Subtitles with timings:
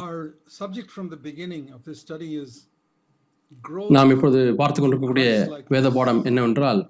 [0.00, 2.50] Our subject from the beginning of this study is
[3.94, 5.26] நாம் இப்பொழுது பார்த்து கொண்டிருக்கக்கூடிய
[5.68, 6.80] வேத பாடம் என்னவென்றால்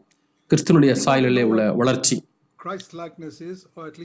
[0.51, 2.17] கிறிஸ்துவனுடைய சாயலிலே உள்ள வளர்ச்சி.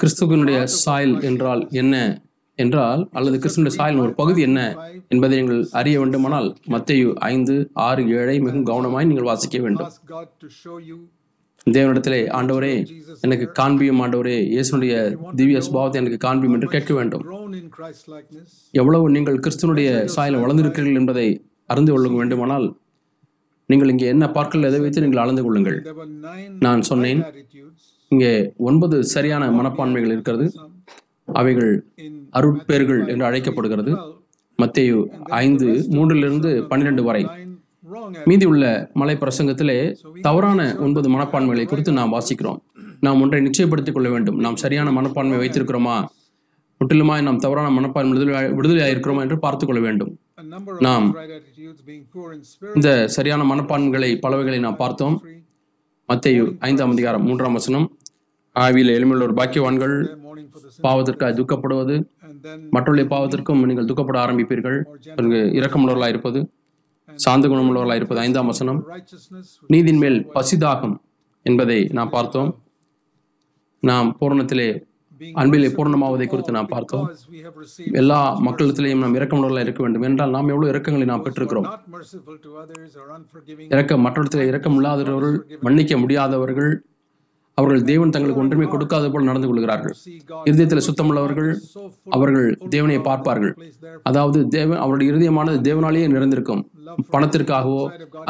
[0.02, 1.96] கிறிஸ்துவனுடைய சாயல் என்றால் என்ன?
[2.56, 4.60] என்றால் அல்லது கிறிஸ்துவனுடைய சாயலின் ஒரு பகுதி என்ன
[5.14, 7.56] என்பதை நீங்கள் அறிய வேண்டுமானால் மத்தேயு ஐந்து
[7.88, 9.92] ஆறு ஏழை மிகவும் கவனமாய் நீங்கள் வாசிக்க வேண்டும்.
[11.76, 12.74] தேவனிடத்திலே ஆண்டவரே
[13.26, 14.94] எனக்கு காண்பியும் ஆண்டவரே இயேசுனுடைய
[15.40, 17.24] திவ்ய சுபாவத்தை எனக்கு காண்பியும் என்று கேட்க வேண்டும்.
[18.82, 21.28] எவ்வளவு நீங்கள் கிறிஸ்துவனுடைய சாயலில் வளர்ந்திருக்கிறீர்கள் என்பதை
[21.74, 22.68] அறிந்து கொள்ள வேண்டுமானால்
[23.72, 25.80] நீங்கள் இங்கே என்ன பார்க்கல எதை வைத்து நீங்கள் அளந்து கொள்ளுங்கள்.
[26.66, 27.24] நான் சொன்னேன்
[28.12, 28.34] இங்கே
[28.70, 30.46] ஒன்பது சரியான மனப்பான்மைகள் இருக்கிறது.
[31.40, 31.72] அவைகள்
[32.40, 33.94] அருட்பேர்கள் என்று அழைக்கப்படுகிறது.
[34.60, 35.00] மத்தேயு
[35.46, 37.24] ஐந்து மூன்றிலிருந்து பன்னிரண்டு வரை.
[38.26, 39.78] மீதி உள்ள மலை பிரசங்கத்திலே
[40.22, 42.60] தவறான ஒன்பது மனப்பான்மைகளை குறித்து நாம் வாசிக்கிறோம்.
[43.00, 44.40] நாம் ஒன்றை நிச்சயப்படுத்திக் கொள்ள வேண்டும்.
[44.46, 45.98] நாம் சரியான மனப்பான்மை வைத்திருக்கிறோமா?
[46.80, 50.12] முற்றிலுமாய் நாம் தவறான மனப்பான்மை விடுதலையாக இருக்கிறோமா என்று பார்த்துக்கொள்ள வேண்டும்.
[50.80, 51.16] நாம்
[52.76, 55.16] இந்த சரியான மனப்பான்மைகளை பலவைகளை நாம் பார்த்தோம்.
[56.06, 57.88] மத்திய ஐந்தாம் அதிகாரம் மூன்றாம் வசனம்.
[58.60, 59.96] ஆவியில் எளிமையுள்ள ஒரு பாக்கியவான்கள்
[60.84, 61.96] பாவத்திற்காக துக்கப்படுவது.
[62.70, 64.80] மற்றொரு பாவத்திற்கும் நீங்கள் துக்கப்பட ஆரம்பிப்பீர்கள்.
[65.16, 66.40] பிறகு இரக்கமுள்ளவர்களாக இருப்பது
[67.18, 68.88] சாந்த குணமுள்ளவர்களாக இருப்பது ஐந்தாம் வசனம்.
[69.70, 70.98] நீதின் மேல் பசிதாகம்
[71.42, 72.62] என்பதை நாம் பார்த்தோம்.
[73.80, 74.86] நாம் பூரணத்திலே
[75.34, 77.16] அன்பிலே பூர்ணமாவதை குறித்து நாம் பார்த்தோம்.
[77.92, 80.02] எல்லா மக்களிடத்திலேயும் நாம் இரக்கமுள்ளவர்களாக இருக்க வேண்டும்.
[80.02, 81.80] என்றால் நாம் எவ்வளவு இரக்கங்களை நாம் பெற்றிருக்கிறோம்.
[83.70, 86.86] இறக்க merciful to இரக்க இரக்கம் இல்லாதவர்கள் மன்னிக்க முடியாதவர்கள்
[87.60, 89.94] அவர்கள் தேவன் தங்களுக்கு ஒன்றுமே கொடுக்காத போல் நடந்து கொள்கிறார்கள்.
[90.48, 91.50] இருதயத்தில் சுத்தமுள்ளவர்கள்
[92.16, 93.54] அவர்கள் தேவனை பார்ப்பார்கள்.
[94.10, 96.62] அதாவது தேவன் அவருடைய இருதயமானது தேவனாலேயே நிறைந்திருக்கும்.
[97.14, 97.82] பணத்திற்காகவோ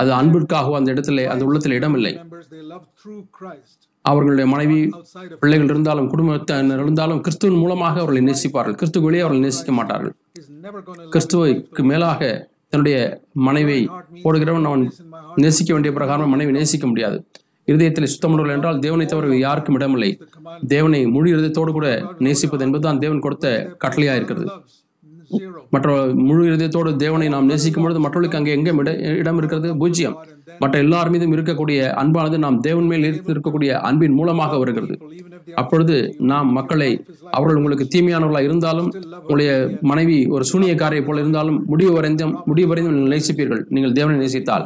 [0.01, 2.13] அது அன்பிற்காகவோ அந்த இடத்துல அந்த உள்ளத்தில் இடமில்லை.
[4.09, 4.79] அவர்களுடைய மனைவி
[5.39, 8.77] பிள்ளைகள் இருந்தாலும் குடும்பத்தினர் இருந்தாலும் கிறிஸ்துவின் மூலமாக அவர்களை நேசிப்பார்கள்.
[8.81, 10.13] கிறிஸ்து வெளியே நேசிக்க மாட்டார்கள்.
[11.15, 12.29] கிறிஸ்துவைக்கு மேலாக
[12.69, 12.97] தன்னுடைய
[13.47, 13.83] மனைவியை
[14.23, 14.85] போடுகிறவன் அவன்
[15.43, 17.19] நேசிக்க வேண்டிய பிரகாரம் மனைவி நேசிக்க முடியாது.
[17.69, 20.11] இருதயத்தில் சுத்தமுள்ளவர்கள் என்றால் தேவனை தவிர யாருக்கும் இடமில்லை.
[20.73, 21.87] தேவனை முழு இருதயத்தோடு கூட
[22.27, 23.47] நேசிப்பது என்பதுதான் தேவன் கொடுத்த
[23.83, 24.47] கட்டளையா இருக்கிறது.
[25.75, 25.95] மற்ற
[26.27, 28.73] முழு இருதயத்தோடு தேவனை நாம் நேசிக்கும் பொழுது மற்றவர்களுக்கு அங்கே எங்கே
[29.21, 29.69] இடம் இருக்கிறது?
[29.81, 30.17] பூஜ்ஜியம்.
[30.59, 34.97] மற்ற எல்லார் மீதும் இருக்கக்கூடிய அன்பானது நாம் தேவன் மேல் இருக்கக்கூடிய அன்பின் மூலமாக வருகிறது.
[35.55, 38.89] அப்பொழுது நாம் மக்களை அவர்கள் உங்களுக்கு தீமையானவர்களாக இருந்தாலும்
[39.21, 43.63] உங்களுடைய மனைவி ஒரு சூனியக்காரை போல இருந்தாலும் முடிவு வரைந்தும் முடிவு வரைந்தும் நேசிப்பீர்கள்.
[43.69, 44.65] நீங்கள் தேவனை நேசித்தால்.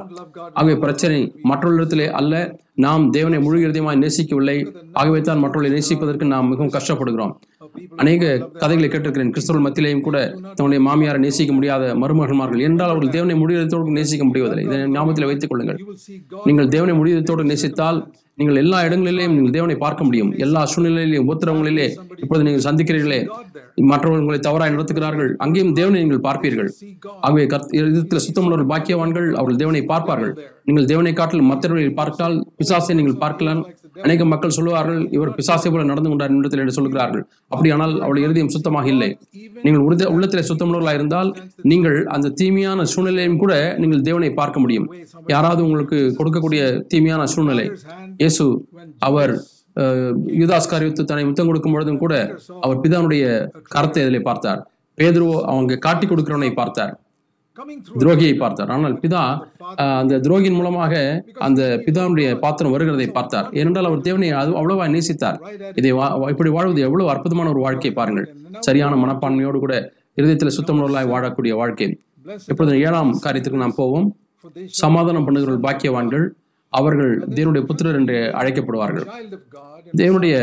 [0.53, 2.59] ஆகவே பிரச்சனை மற்றவர்களிடத்திலே அல்ல.
[2.75, 4.57] நாம் தேவனை முழு இறுதியமாய் நேசிக்கவில்லை.
[4.93, 7.33] ஆகவே தான் மற்றவர்களை நேசிப்பதற்கு நாம் மிகவும் கஷ்டப்படுகிறோம்.
[7.95, 9.31] அநேக கதைகளை கேட்டிருக்கிறேன்.
[9.35, 10.17] கிறிஸ்தவர்கள் மத்தியிலேயும் கூட
[10.53, 12.61] தன்னுடைய மாமியாரை நேசிக்க முடியாத மருமகன்மார்கள்.
[12.61, 14.63] என்றால் அவர்கள் தேவனை முடிவதோடு நேசிக்க முடிவதில்லை.
[14.63, 15.70] இதை ஞாபகத்தில் வைத்துக் கொள்ளுங்கள்.
[15.71, 17.99] பாருங்கள் நீங்கள் தேவனை முடிவத்தோடு நேசித்தால்
[18.39, 20.29] நீங்கள் எல்லா இடங்களிலேயும் நீங்கள் தேவனை பார்க்க முடியும்.
[20.45, 21.87] எல்லா சூழ்நிலையிலேயும் உபத்திரவங்களிலே
[22.21, 23.19] இப்பொழுது நீங்கள் சந்திக்கிறீர்களே.
[23.91, 25.31] மற்றவர்கள் உங்களை தவறாய் நடத்துகிறார்கள்.
[25.43, 26.69] அங்கேயும் தேவனை நீங்கள் பார்ப்பீர்கள்.
[27.25, 30.33] ஆகவே கர்த் இருதயத்தில் சுத்தமுள்ளவர்கள் பாக்கியவான்கள் அவர்கள் தேவனை பார்ப்பார்கள்.
[30.69, 33.61] நீங்கள் தேவனை காட்டில் மற்றவர்களை பார்த்தால் பிசாசை நீங்கள் பார்க்கலாம்.
[33.95, 38.87] அநேக மக்கள் சொல்லுவார்கள் இவர் பிசாசை போல நடந்து கொண்டார் நிமிடத்தில் என்று சொல்கிறார்கள் அப்படியானால் அவள் இருதயம் சுத்தமாக
[38.93, 39.09] இல்லை
[39.65, 41.29] நீங்கள் உறுதி உள்ளத்திலே சுத்தமுள்ளவர்களாக இருந்தால்
[41.71, 43.53] நீங்கள் அந்த தீமையான சூழ்நிலையும் கூட
[43.83, 44.87] நீங்கள் தேவனை பார்க்க முடியும்.
[45.33, 46.63] யாராவது உங்களுக்கு கொடுக்கக்கூடிய
[46.93, 47.67] தீமையான சூழ்நிலை
[48.23, 48.45] இயேசு
[49.09, 49.33] அவர்
[50.41, 52.15] யுதாஸ்காரியத்து தன்னை முத்தம் கொடுக்கும் பொழுதும் கூட
[52.63, 53.25] அவர் பிதானுடைய
[53.75, 54.61] கரத்தை இதில் பார்த்தார்.
[54.97, 56.93] பேதுருவோ அவங்க காட்டி கொடுக்கிறவனை பார்த்தார்.
[58.01, 58.69] துரோகியை பார்த்தார்.
[58.75, 59.21] ஆனால் பிதா
[60.01, 60.93] அந்த துரோகியின் மூலமாக
[61.47, 63.47] அந்த பிதாவுடைய பாத்திரம் வருகிறதை பார்த்தார்.
[63.59, 65.39] ஏனென்றால் அவர் தேவனை அது அவ்வளவா நேசித்தார்.
[65.79, 65.91] இதை
[66.33, 68.27] இப்படி வாழ்வது எவ்வளவு அற்புதமான ஒரு வாழ்க்கை பாருங்கள்.
[68.67, 69.75] சரியான மனப்பான்மையோடு கூட
[70.19, 71.89] இருதயத்தில் சுத்தமுள்ளவர்களாய் வாழக்கூடிய வாழ்க்கை.
[72.51, 74.07] இப்பொழுது ஏழாம் காரியத்துக்கு நாம் போவோம்.
[74.83, 76.25] சமாதானம் பண்ணுகிறவர்கள் பாக்கியவான்கள்.
[76.79, 79.05] அவர்கள் தேவனுடைய புத்திரர் என்று அழைக்கப்படுவார்கள்.
[80.01, 80.35] தேவனுடைய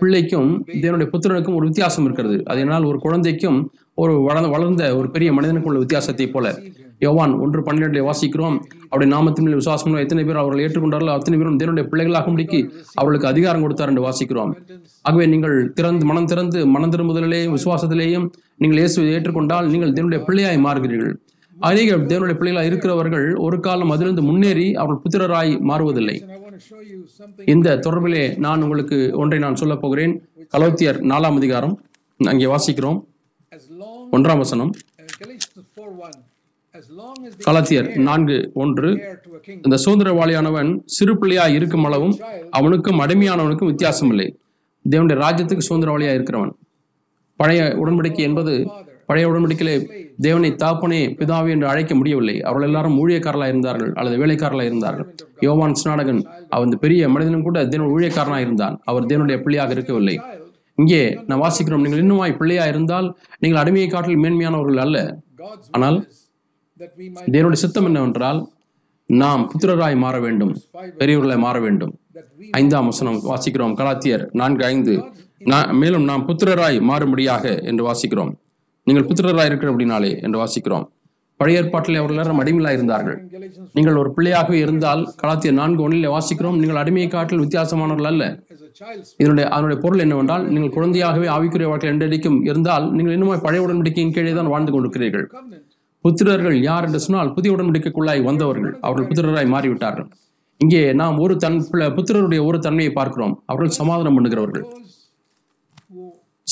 [0.00, 0.50] பிள்ளைக்கும்
[0.84, 2.36] தேவனுடைய புத்திரனுக்கும் ஒரு வித்தியாசம் இருக்கிறது.
[2.52, 3.58] அதனால் ஒரு குழந்தைக்கும்
[4.02, 6.46] ஒரு வளர்ந்த வளர்ந்த ஒரு பெரிய மனிதனுக்குள்ள உள்ள வித்தியாசத்தை போல.
[7.04, 8.56] யோவான் ஒன்று பன்னிரெண்டு வாசிக்கிறோம்.
[8.90, 12.60] அவருடைய நாமத்தின் மேல் விசுவாசம் எத்தனை பேர் அவர்கள் ஏற்றுக்கொண்டார்களோ அத்தனை பேரும் தேவனுடைய பிள்ளைகளாக முடிக்கி
[13.00, 14.52] அவர்களுக்கு அதிகாரம் கொடுத்தார் என்று வாசிக்கிறோம்.
[15.08, 18.26] ஆகவே நீங்கள் திறந்து மனம் திறந்து மனம் திரும்புதலிலேயும் விசுவாசத்திலேயும்
[18.62, 21.16] நீங்கள் இயேசுவை ஏற்றுக்கொண்டால் நீங்கள் தேவனுடைய பிள்ளையாய் மாறுகிறீர்கள்.
[21.56, 26.16] அநேக தேவனுடைய பிள்ளைகளாக இருக்கிறவர்கள் ஒரு காலம் அதிலிருந்து முன்னேறி அவர்கள் புத்திரராய் மாறுவதில்லை.
[27.54, 30.14] இந்த தொடர்பிலே நான் உங்களுக்கு ஒன்றை நான் சொல்ல போகிறேன்.
[30.54, 31.76] கலோத்தியர் நாலாம் அதிகாரம்.
[32.20, 32.98] அங்கே வாசிக்கிறோம்.
[34.12, 34.72] ஒன்றாம் வசனம்.
[37.42, 38.90] கலத்தியர் நான்கு ஒன்று.
[39.62, 42.16] இந்த சுதந்திரவாளியானவன் சிறு பிள்ளையா இருக்கும் அளவும்
[42.50, 44.38] அவனுக்கும் அடிமையானவனுக்கும் வித்தியாசம் இல்லை
[44.90, 46.52] தேவனுடைய ராஜ்யத்துக்கு சுதந்திரவாளியா இருக்கிறவன்.
[47.36, 48.70] பழைய உடன்படிக்கை என்பது
[49.06, 49.74] பழைய உடன்படிக்கையிலே
[50.20, 52.42] தேவனை தாப்பனே பிதாவே என்று அழைக்க முடியவில்லை.
[52.42, 55.14] அவர்கள் எல்லாரும் ஊழியக்காரர்களாக இருந்தார்கள் அல்லது வேலைக்காரர்களாக இருந்தார்கள்.
[55.40, 58.80] யோவான் ஸ்நாடகன் அவன் பெரிய மனிதனும் கூட தேவன் ஊழியக்காரனாக இருந்தான்.
[58.84, 60.20] அவர் தேவனுடைய பிள்ளையாக இருக்கவில்லை.
[60.82, 61.84] இங்கே நான் வாசிக்கிறோம்.
[61.84, 63.08] நீங்கள் இன்னுமாய் பிள்ளையா இருந்தால்
[63.42, 64.98] நீங்கள் அடிமையை காட்டில் மேன்மையானவர்கள் அல்ல.
[65.76, 65.98] ஆனால்
[67.34, 68.40] தேவனுடைய சித்தம் என்னவென்றால்
[69.20, 70.52] நாம் புத்திரராய் மாற வேண்டும்
[71.00, 71.92] பெரியவர்களாய் மாற வேண்டும்.
[72.60, 73.76] ஐந்தாம் வசனம் வாசிக்கிறோம்.
[73.80, 74.94] கலாத்தியர் நான்கு ஐந்து
[75.80, 78.32] மேலும் நாம் புத்திரராய் மாறும்படியாக என்று வாசிக்கிறோம்.
[78.88, 80.86] நீங்கள் புத்திரராய் இருக்கிற அப்படினாலே என்று வாசிக்கிறோம்.
[81.40, 83.16] பழைய ஏற்பாட்டில் அவர்கள் எல்லாரும் அடிமையாக இருந்தார்கள்.
[83.76, 86.58] நீங்கள் ஒரு பிள்ளையாகவே இருந்தால் கலாத்தியர் நான்கு ஒன்றிலே வாசிக்கிறோம்.
[86.60, 88.24] நீங்கள் அடிமையை காட்டில் வித்தியாசமானவர்கள் அல்ல.
[89.22, 94.34] இதனுடைய அதனுடைய பொருள் என்னவென்றால் நீங்கள் குழந்தையாகவே ஆவிக்குரிய வாழ்க்கை என்றடிக்கும் இருந்தால் நீங்கள் இன்னும் பழைய உடன்படிக்கையின் கீழே
[94.38, 95.26] தான் வாழ்ந்து கொண்டிருக்கிறீர்கள்.
[96.04, 98.74] புத்திரர்கள் யார் என்று சொன்னால் புதிய உடன்படிக்கைக்குள்ளாய் வந்தவர்கள்.
[98.86, 100.08] அவர்கள் புத்திரராய் மாறிவிட்டார்கள்.
[100.64, 101.58] இங்கே நாம் ஒரு தன்
[101.96, 103.34] புத்திரருடைய ஒரு தன்மையை பார்க்கிறோம்.
[103.52, 104.66] அவர்கள் சமாதானம் பண்ணுகிறவர்கள்.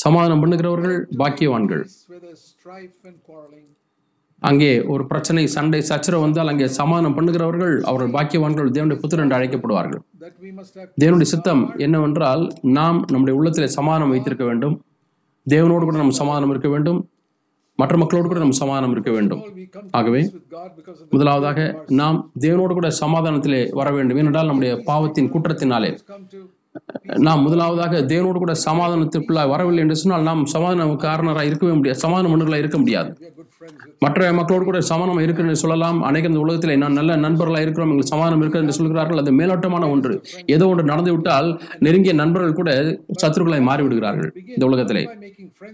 [0.03, 1.83] சமாதானம் பண்ணுகிறவர்கள் பாக்கியவான்கள்.
[4.41, 10.01] அங்கே ஒரு பிரச்சனை சண்டை சச்சரவு வந்தால் அங்கே சமாதானம் பண்ணுகிறவர்கள் அவர்கள் பாக்கியவான்கள் தேவனுடைய புத்திரர் என்று அழைக்கப்படுவார்கள்.
[11.01, 14.75] தேவனுடைய சித்தம் என்னவென்றால் நாம் நம்முடைய உள்ளத்திலே சமாதானம் வைத்திருக்க வேண்டும்.
[15.49, 17.09] தேவனோடு கூட நம்ம சமாதானம் இருக்க வேண்டும்.
[17.75, 19.41] மற்ற மக்களோடு கூட நம்ம சமாதானம் இருக்க வேண்டும்.
[19.91, 20.21] ஆகவே
[21.09, 24.17] முதலாவதாக நாம் தேவனோடு கூட சமாதானத்திலே வர வேண்டும்.
[24.17, 25.91] ஏனென்றால் நம்முடைய பாவத்தின் குற்றத்தினாலே.
[27.17, 32.59] நாம் முதலாவதாக தேவனோடு கூட சமாதானத்திற்குள்ளாய் வரவில்லை என்று சொன்னால் நாம் சமாதான காரணராக இருக்கவே முடியாது சமாதான மன்னர்களாக
[32.59, 33.33] இருக்க முடியாது.
[33.99, 36.01] மற்ற மக்களோடு கூட சமாதானம் இருக்கிறது என்று சொல்லலாம்.
[36.01, 37.89] அநேக இந்த உலகத்தில் நான் நல்ல நண்பர்களாக இருக்கிறோம்.
[37.89, 39.17] எங்களுக்கு சமாதானம் இருக்கிறது என்று சொல்கிறார்கள்.
[39.17, 40.21] அது மேலோட்டமான ஒன்று.
[40.45, 42.71] ஏதோ ஒன்று நடந்து விட்டால் நெருங்கிய நண்பர்கள் கூட
[43.21, 45.09] சத்துருக்களாய் மாறிவிடுகிறார்கள் இந்த உலகத்திலே.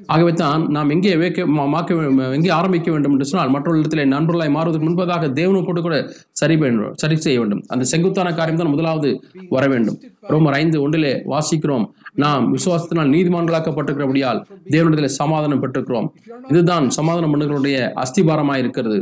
[0.06, 4.50] ஆகவே தான் நாம் எங்கே வைக்க மா- மாக்க எங்கே ஆரம்பிக்க வேண்டும் என்று சொன்னால் மற்ற இடத்திலே நண்பர்களாய்
[4.50, 7.64] மாறுவதற்கு முன்பதாக தேவனுக்கு கூட சரி வேண்டும் சரி செய்ய வேண்டும்.
[7.68, 10.00] அந்த செங்குத்தான காரியம் தான் முதலாவது வர வேண்டும்.
[10.34, 11.86] ரோமர் ஐந்து ஒன்றிலே வாசிக்கிறோம்.
[12.24, 14.40] நாம் விசுவாசத்தினால் நீதிமான்களாக்கப்பட்டிருக்கிறபடியால்
[14.74, 16.08] தேவனிடத்திலே சமாதானம் பெற்றிருக்கிறோம்
[16.52, 19.00] இதுதான் சமாதானம் பண்ணுகளுடைய அஸ்திபாரமாயிருக்கிறது.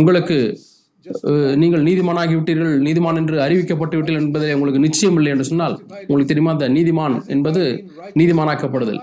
[0.00, 0.38] உங்களுக்கு
[1.62, 5.76] நீங்கள் நீதிமானாகி விட்டீர்கள் நீதிமான் என்று அறிவிக்கப்பட்டு விட்டீர்கள் என்பதை உங்களுக்கு நிச்சயம் இல்லை என்று சொன்னால்
[6.06, 7.62] உங்களுக்கு தெரியுமா அந்த நீதிமான் என்பது
[8.20, 9.00] நீதிமானாக்கப்படுதல்.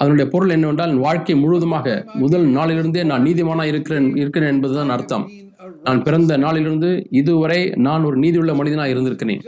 [0.00, 5.24] அதனுடைய பொருள் என்னவென்றால் வாழ்க்கை முழுவதுமாக முதல் நாளிலிருந்தே நான் நீதிமானா இருக்கிறேன் இருக்கிறேன் என்பதுதான் அர்த்தம்.
[5.82, 9.42] நான் பிறந்த நாளிலிருந்து இதுவரை நான் ஒரு நீதியுள்ள மனிதனாக இருந்திருக்கிறேன்.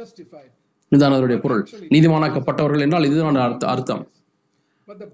[0.89, 1.69] இதுதான் அதனுடைய பொருள்.
[1.91, 4.09] நீதிமானாக்கப்பட்டவர்கள் என்றால் இதுதான் அர்த்தம்.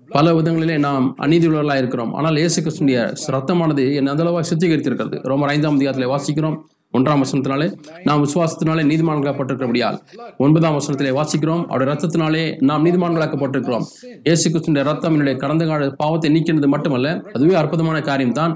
[0.09, 2.15] பல விதங்களிலே நாம் அநீதியுள்ளவர்களாக இருக்கிறோம்.
[2.15, 5.23] ஆனால் இயேசு கிறிஸ்துடைய ரத்தமானது என்னை அந்தளவாக சுத்திகரித்திருக்கிறது.
[5.23, 6.59] ரொம்ப ஐந்தாம் அதிகாரத்திலே வாசிக்கிறோம்.
[6.97, 7.67] ஒன்றாம் வசனத்தினாலே
[8.07, 9.97] நாம் விசுவாசத்தினாலே நீதிமான்களாக்கப்பட்டிருக்கிறபடியால்
[10.45, 13.87] ஒன்பதாம் வசனத்திலே வாசிக்கிறோம் அவருடைய ரத்தத்தினாலே நாம் நீதிமான்களாக்கப்பட்டிருக்கிறோம்.
[14.29, 18.55] இயேசு கிறிஸ்துடைய ரத்தம் என்னுடைய கடந்த கால பாவத்தை நீக்கினது மட்டுமல்ல அதுவே அற்புதமான காரியம்தான்.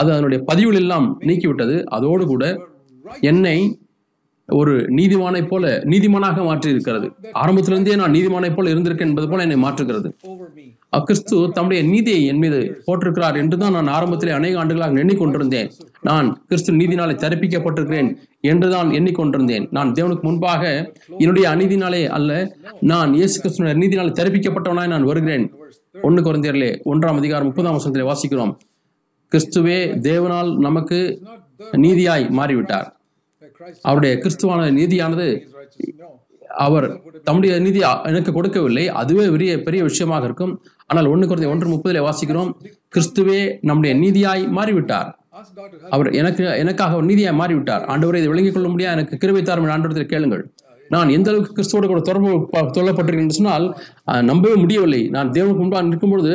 [0.00, 1.76] அது அதனுடைய பதிவுகள் எல்லாம் நீக்கிவிட்டது.
[1.96, 2.44] அதோடு கூட
[3.32, 3.58] என்னை
[4.48, 7.06] ஒரு நீதிமானை போல நீதிமானாக மாற்றி இருக்கிறது
[7.42, 10.08] ஆரம்பத்திலிருந்தே நான் நீதிமானை போல இருந்திருக்கேன் என்பது போல என்னை மாற்றுகிறது.
[10.96, 15.70] அக்கிறிஸ்து தம்முடைய நீதியை என் மீது போட்டிருக்கிறார் என்றுதான் நான் ஆரம்பத்திலே அநேக ஆண்டுகளாக எண்ணிக்கொண்டிருந்தேன்.
[16.00, 18.10] நான் கிறிஸ்து நீதினாலே தரிப்பிக்கப்பட்டிருக்கிறேன்
[18.40, 19.66] என்றுதான் எண்ணிக்கொண்டிருந்தேன்.
[19.70, 25.46] நான் தேவனுக்கு முன்பாக என்னுடைய அநீதினாலே அல்ல நான் இயேசு கிறிஸ்துடைய நீதினாலே தரிப்பிக்கப்பட்டவனாய் நான் வருகிறேன்.
[26.02, 28.54] ஒன்று குறைந்தரிலே ஒன்றாம் அதிகாரம் முப்பதாம் வசனத்திலே வாசிக்கிறோம்.
[29.32, 29.78] கிறிஸ்துவே
[30.08, 31.00] தேவனால் நமக்கு
[31.84, 32.88] நீதியாய் மாறிவிட்டார்.
[33.82, 35.26] அவருடைய கிறிஸ்துவான நீதியானது
[36.64, 36.86] அவர்
[37.24, 37.80] தம்முடைய நீதி
[38.10, 38.88] எனக்கு கொடுக்கவில்லை.
[38.88, 40.52] அதுவே பெரிய பெரிய விஷயமாக இருக்கும்.
[40.86, 42.50] ஆனால் ஒன்று குறைந்த ஒன்று முப்பதிலே வாசிக்கிறோம்.
[42.94, 45.08] கிறிஸ்துவே நம்முடைய நீதியாய் மாறிவிட்டார்.
[45.94, 47.82] அவர் எனக்கு எனக்காக நீதியாய் மாறிவிட்டார்.
[47.92, 50.44] ஆண்டவரை இதை விளங்கிக் கொள்ள முடியாது எனக்கு கிருபை தாரும் ஆண்டவரத்தில் கேளுங்கள்.
[50.94, 52.30] நான் எந்த அளவுக்கு கிறிஸ்துவோட கூட தொடர்பு
[52.76, 53.66] தொல்லப்பட்டிருக்கேன் என்று சொன்னால்
[54.30, 55.02] நம்பவே முடியவில்லை.
[55.16, 56.34] நான் தேவனுக்கு முன்பாக நிற்கும் பொழுது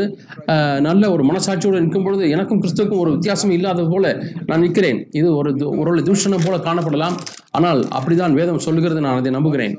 [0.88, 4.14] நல்ல ஒரு மனசாட்சியோடு நிற்கும் பொழுது எனக்கும் கிறிஸ்துவுக்கும் ஒரு வித்தியாசம் இல்லாதது போல
[4.50, 5.02] நான் நிற்கிறேன்.
[5.20, 5.52] இது ஒரு
[5.84, 7.18] ஒரு தூஷணம் போல காணப்படலாம்.
[7.60, 9.76] ஆனால் அப்படிதான் வேதம் சொல்லுகிறது நான் அதை நம்புகிறேன்.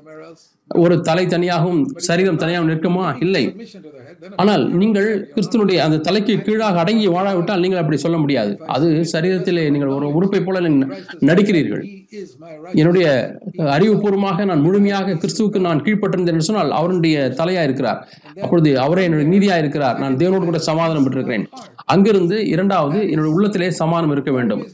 [0.82, 3.04] ஒரு தலை தனியாகவும் சரீரம் தனியாகவும் நிற்குமா?
[3.24, 3.42] இல்லை.
[4.42, 8.52] ஆனால் நீங்கள் கிறிஸ்துவனுடைய அந்த தலைக்கு கீழாக அடங்கி வாழாவிட்டால் நீங்கள் அப்படி சொல்ல முடியாது.
[8.74, 10.60] அது சரீரத்திலே நீங்கள் ஒரு உறுப்பை போல
[11.30, 11.82] நடிக்கிறீர்கள்.
[12.80, 13.06] என்னுடைய
[13.76, 18.00] அறிவுபூர்வமாக நான் முழுமையாக கிறிஸ்துவுக்கு நான் கீழ்ப்பட்டிருந்தேன் என்று சொன்னால் அவருடைய தலையா இருக்கிறார்.
[18.44, 19.98] அப்பொழுது அவரே என்னுடைய நீதியா இருக்கிறார்.
[20.04, 21.46] நான் தேவனோடு கூட சமாதானம் பெற்றிருக்கிறேன்.
[21.94, 24.64] அங்கிருந்து இரண்டாவது என்னுடைய உள்ளத்திலே சமாதானம் இருக்க வேண்டும்.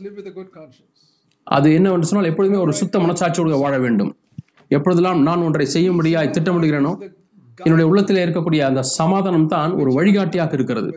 [1.47, 4.12] அது என்னவென்று சொன்னால் எப்பொழுதுமே ஒரு சுத்த மனசாட்சியோடு வாழ வேண்டும்.
[4.77, 6.93] எப்பொழுதெல்லாம் நான் ஒன்றை செய்யும்படியாய் திட்டமிடுகிறேனோ
[7.67, 10.91] என்னுடைய உள்ளத்தில் இருக்கக்கூடிய அந்த சமாதானம் தான் ஒரு வழிகாட்டியாக இருக்கிறது.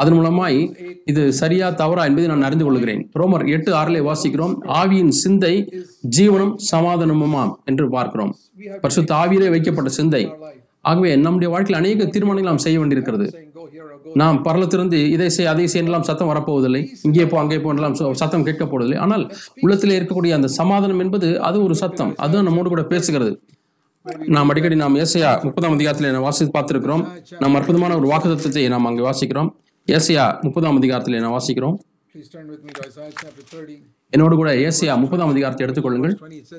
[0.00, 0.58] அதன் மூலமாய்
[1.10, 3.02] இது சரியா தவறா என்பதை நான் அறிந்து கொள்கிறேன்.
[3.20, 5.54] ரோமர் எட்டு ஆறிலே வாசிக்கிறோம் ஆவியின் சிந்தை
[6.16, 8.32] ஜீவனும் சமாதானமுமாம் என்று பார்க்கிறோம்.
[8.84, 10.22] பரிசுத்த ஆவியிலே வைக்கப்பட்ட சிந்தை.
[10.90, 13.26] ஆகவே நம்முடைய வாழ்க்கையில் அநேக தீர்மானங்கள் நாம் செய்ய வேண்டியிருக்கிறது.
[14.14, 16.82] நாம் பரலத்திலிருந்து இதை செய் அதை செய்யலாம் சத்தம் வரப்போவதில்லை.
[17.02, 17.72] இங்கே போ அங்கே போ
[18.22, 19.24] சத்தம் கேட்கப் போவதில்லை ஆனால்
[19.60, 22.14] உள்ளத்தில் இருக்கக்கூடிய அந்த சமாதானம் என்பது அது ஒரு சத்தம்.
[22.16, 23.32] அதுதான் நம்மோடு கூட பேசுகிறது.
[24.36, 27.04] நாம் அடிக்கடி நாம் ஏசையா முப்பதாம் அதிகாரத்தில் வாசித்து பார்த்திருக்கிறோம்.
[27.38, 29.50] நாம் அற்புதமான ஒரு வாக்குத்தத்தத்தை நாம் அங்கே வாசிக்கிறோம்.
[29.88, 31.76] ஏசையா முப்பதாம் அதிகாரத்தில் நாம் வாசிக்கிறோம்.
[34.12, 36.14] என்னோடு கூட ஏசியா முப்பதாம் அதிகாரத்தை எடுத்துக்கொள்ளுங்கள்.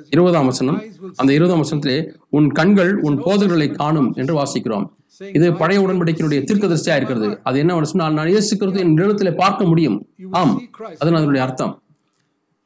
[0.10, 0.78] இருபதாம் வசனம்.
[1.16, 1.98] அந்த இருபதாம் வசனத்திலே
[2.30, 4.86] உன் கண்கள் உன் போதர்களை காணும் என்று வாசிக்கிறோம்.
[5.22, 7.40] இது பழைய உடன்படிக்கையினுடைய தீர்க்கதரிசியா இருக்கிறது.
[7.44, 10.08] அது என்ன சொன்னால் நான் இயேசு கிறிஸ்துவை என் நிலத்திலே பார்க்க முடியும்.
[10.32, 10.62] ஆம்.
[11.00, 11.82] அதுதான் அதனுடைய அர்த்தம்.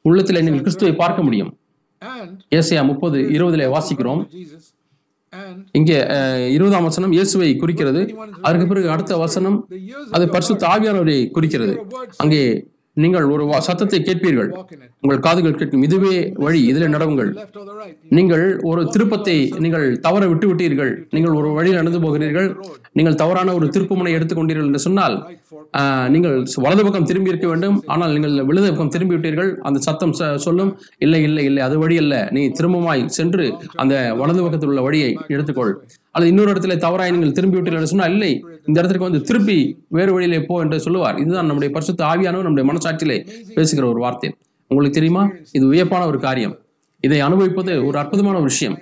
[0.02, 1.58] உள்ளத்திலே நீங்கள் கிறிஸ்துவை பார்க்க முடியும்.
[2.56, 4.22] ஏசியா முப்பது இருபதிலே வாசிக்கிறோம்.
[5.72, 5.98] இங்கே
[6.52, 8.16] இருபதாம் வசனம் இயேசுவை குறிக்கிறது.
[8.42, 9.68] அதற்கு பிறகு அடுத்த வசனம்
[10.12, 11.88] அது பரிசுத்த ஆவியானவரை குறிக்கிறது.
[12.18, 14.50] அங்கே நீங்கள் ஒரு வா- சத்தத்தை கேட்பீர்கள்.
[15.02, 15.84] உங்கள் காதுகள் கேட்கும்.
[15.84, 17.30] இதுவே வழி இதிலே நடவுங்கள்.
[18.10, 22.50] நீங்கள் ஒரு திருப்பத்தை நீங்கள் தவற விட்டு விட்டீர்கள் நீங்கள் ஒரு வழியில் நடந்து போகிறீர்கள்.
[22.92, 25.16] நீங்கள் தவறான ஒரு திருப்புமுனை எடுத்துக்கொண்டீர்கள் என்று சொன்னால்
[25.78, 27.84] ஆஹ், நீங்கள் வலது பக்கம் திரும்பி இருக்க வேண்டும்.
[27.86, 29.56] ஆனால் நீங்கள் விழுது பக்கம் திரும்பி விட்டீர்கள்.
[29.60, 33.46] அந்த சத்தம் ச- சொல்லும் இல்லை இல்லை இல்லை அது வழி அல்ல நீ திரும்பமாய் சென்று
[33.76, 35.74] அந்த வலது பக்கத்தில் உள்ள வழியை எடுத்துக்கொள்.
[36.16, 38.32] அல்லது இன்னொரு இடத்துல தவறாய் நீங்கள் திரும்பி விட்டீர்கள் என்று சொன்னால் இல்லை
[38.68, 41.18] இந்த இடத்துக்கு வந்து திருப்பி வேறு வழியிலே போ என்று சொல்லுவார்.
[41.18, 43.18] இதுதான் நம்முடைய பரிசுத்த ஆவியானவர் நம்முடைய மனசாட்சியிலே
[43.56, 44.30] பேசுகிற ஒரு வார்த்தை.
[44.68, 45.24] உங்களுக்கு தெரியுமா?
[45.52, 46.60] இது வியப்பான ஒரு காரியம்.
[47.00, 48.78] இதை அனுபவிப்பது ஒரு அற்புதமான ஒரு விஷயம்.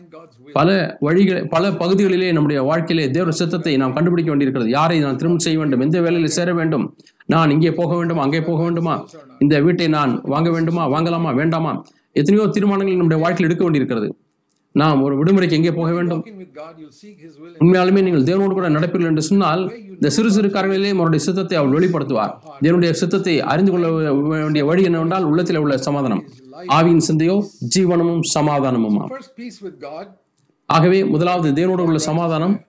[0.53, 4.69] பல வழிகள் பல பகுதிகளிலே நம்முடைய வாழ்க்கையிலே தேவ சித்தத்தை நாம் கண்டுபிடிக்க வேண்டியிருக்கிறது.
[4.69, 5.79] யாரை நான் திரும்ப செய்ய வேண்டும்?
[5.79, 6.97] எந்த வேலையில் சேர வேண்டும்?
[7.25, 8.21] நான் இங்கே போக வேண்டுமா?
[8.21, 8.95] அங்கே போக வேண்டுமா?
[9.39, 10.89] இந்த வீட்டை நான் வாங்க வேண்டுமா?
[10.89, 11.35] வாங்கலாமா?
[11.35, 11.71] வேண்டாமா?
[12.13, 14.09] எத்தனையோ தீர்மானங்கள் நம்முடைய வாழ்க்கையில் எடுக்க வேண்டியிருக்கிறது.
[14.71, 16.25] நாம் ஒரு விடுமுறைக்கு எங்கே போக வேண்டும்.
[17.59, 22.33] உண்மையாலுமே நீங்கள் தேவனோடு கூட நடப்பீர்கள் என்று சொன்னால் இந்த சிறு சிறு காரியங்களிலே அவருடைய சித்தத்தை அவர் வெளிப்படுத்துவார்.
[22.61, 26.23] தேவனுடைய சித்தத்தை அறிந்து கொள்ள வேண்டிய வழி என்னவென்றால் உள்ளத்தில் உள்ள சமாதானம்.
[26.67, 29.05] ஆவியின் சிந்தையோ ஜீவனமும் சமாதானமுமா.
[30.65, 32.61] ஆகவே முதலாவது தேவனோடு உள்ள சமாதானம்.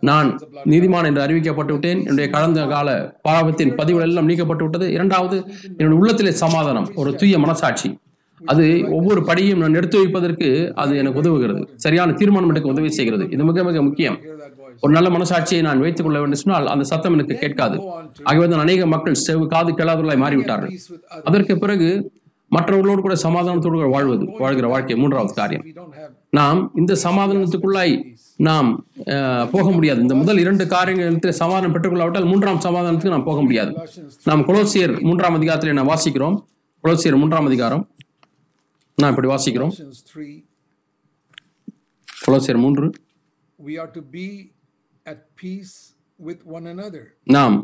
[0.00, 0.40] நான்.
[0.64, 1.98] நீதிமான் என்று அறிவிக்கப்பட்டு விட்டேன்.
[1.98, 4.92] என்னுடைய கடந்த கால பாவத்தின் பதிவுகள் எல்லாம் நீக்கப்பட்டு விட்டது.
[4.92, 5.36] இரண்டாவது
[5.76, 7.98] என்னுடைய உள்ளத்திலே சமாதானம் ஒரு தூய மனசாட்சி.
[8.52, 8.64] அது
[8.96, 10.48] ஒவ்வொரு படியும் நான் எடுத்து வைப்பதற்கு
[10.82, 11.62] அது எனக்கு உதவுகிறது.
[11.84, 13.26] சரியான தீர்மானம் எடுக்க உதவி செய்கிறது.
[13.34, 14.18] இது மிக மிக முக்கியம்.
[14.84, 17.76] ஒரு நல்ல மனசாட்சியை நான் வைத்துக் கொள்ள வேண்டும் சொன்னால் அந்த சத்தம் எனக்கு கேட்காது.
[18.28, 20.72] ஆகவே தான் அநேக மக்கள் செவு காது கேளாதவர்களாய் மாறிவிட்டார்கள்.
[21.30, 21.88] அதற்கு பிறகு
[22.50, 25.64] மற்றவர்களோடு கூட சமாதானத்தோடு கூட வாழ்வது வாழ்கிற வாழ்க்கை மூன்றாவது காரியம்.
[26.38, 27.94] நாம் இந்த சமாதானத்துக்குள்ளாய்
[28.48, 28.68] நாம்
[29.54, 30.00] போக முடியாது.
[30.04, 33.72] இந்த முதல் இரண்டு காரியங்களில் சமாதானம் பெற்றுக்கொள்ளாவிட்டால் மூன்றாம் சமாதானத்துக்கு நாம் போக முடியாது.
[34.30, 36.36] நாம் குலோசியர் மூன்றாம் அதிகாரத்திலே நாம் வாசிக்கிறோம்.
[36.84, 37.82] குலோசியர் மூன்றாம் அதிகாரம்.
[39.02, 39.72] நான் இப்படி வாசிக்கிறோம்.
[39.74, 40.34] Colossians 3.
[42.24, 42.86] கொலோசியர் மூன்று.
[43.68, 44.26] We are to be
[45.12, 45.72] at peace
[46.26, 47.02] with one another.
[47.36, 47.56] நாம்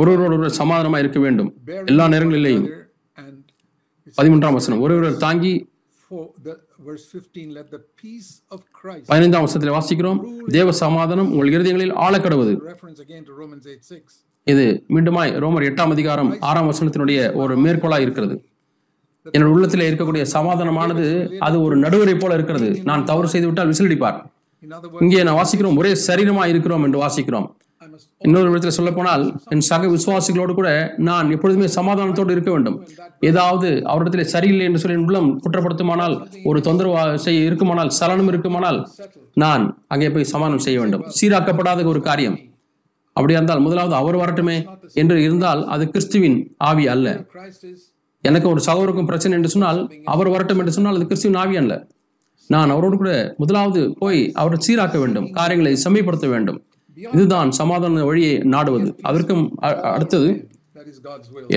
[0.00, 1.50] ஒருவரோடு சமாதானமாக இருக்க வேண்டும்.
[1.92, 2.66] எல்லா நேரங்களிலேயும்.
[4.18, 4.82] பதிமூன்றாம் வசனம்.
[4.86, 5.54] ஒருவர் தாங்கி
[6.08, 6.54] for the
[6.86, 10.20] verse 15 let the peace of Christ பதினைந்தாம் வசனத்தில் வாசிக்கிறோம்.
[10.58, 12.54] தேவ சமாதானம் உங்கள் இருதயங்களில் ஆழக்கடவுது.
[12.72, 14.22] reference again to Romans 8 6
[14.52, 18.36] இது மீண்டுமாய் ரோமர் எட்டாம் அதிகாரம் ஆறாம் வசனத்தினுடைய ஒரு மேற்கோளாய் இருக்கிறது.
[19.34, 21.04] என்னோட உள்ளத்தில் இருக்கக்கூடிய சமாதானமானது
[21.46, 22.70] அது ஒரு நடுவரை போல இருக்கிறது.
[22.88, 24.18] நான் தவறு செய்து விட்டால் விசிலடிப்பார்.
[25.04, 27.48] இங்கே நான் வாசிக்கிறோம் ஒரே சரீரமா இருக்கிறோம் என்று வாசிக்கிறோம்.
[28.26, 30.70] இன்னொரு விதத்தில் சொல்ல போனால் என் சக விசுவாசிகளோடு கூட
[31.08, 32.76] நான் எப்பொழுதுமே சமாதானத்தோடு இருக்க வேண்டும்.
[33.28, 36.16] ஏதாவது அவரிடத்தில் சரியில்லை என்று சொல்லி என் உள்ளம் குற்றப்படுத்துமானால்
[36.50, 38.78] ஒரு தொந்தரவு செய்ய இருக்குமானால் சலனம் இருக்குமானால்
[39.44, 39.64] நான்
[39.94, 41.04] அங்கே போய் சமாதானம் செய்ய வேண்டும்.
[41.18, 42.38] சீராக்கப்படாத ஒரு காரியம்.
[43.16, 44.56] அப்படியா இருந்தால் முதலாவது அவர் வரட்டுமே
[45.02, 46.38] என்று இருந்தால் அது கிறிஸ்துவின்
[46.70, 47.08] ஆவி அல்ல.
[48.28, 49.80] எனக்கு ஒரு சகோதரருக்கும் பிரச்சனை என்று சொன்னால்
[50.14, 51.74] அவர் வரட்டும் என்று சொன்னால் அது கிறிஸ்துவின் ஆவி அல்ல.
[52.54, 56.58] நான் அவரோடு கூட முதலாவது போய் அவரை சீராக்க வேண்டும் காரியங்களை செம்மைப்படுத்த வேண்டும்.
[57.16, 58.88] இதுதான் சமாதான வழியை நாடுவது.
[59.08, 59.44] அதற்கும்
[59.94, 60.28] அடுத்தது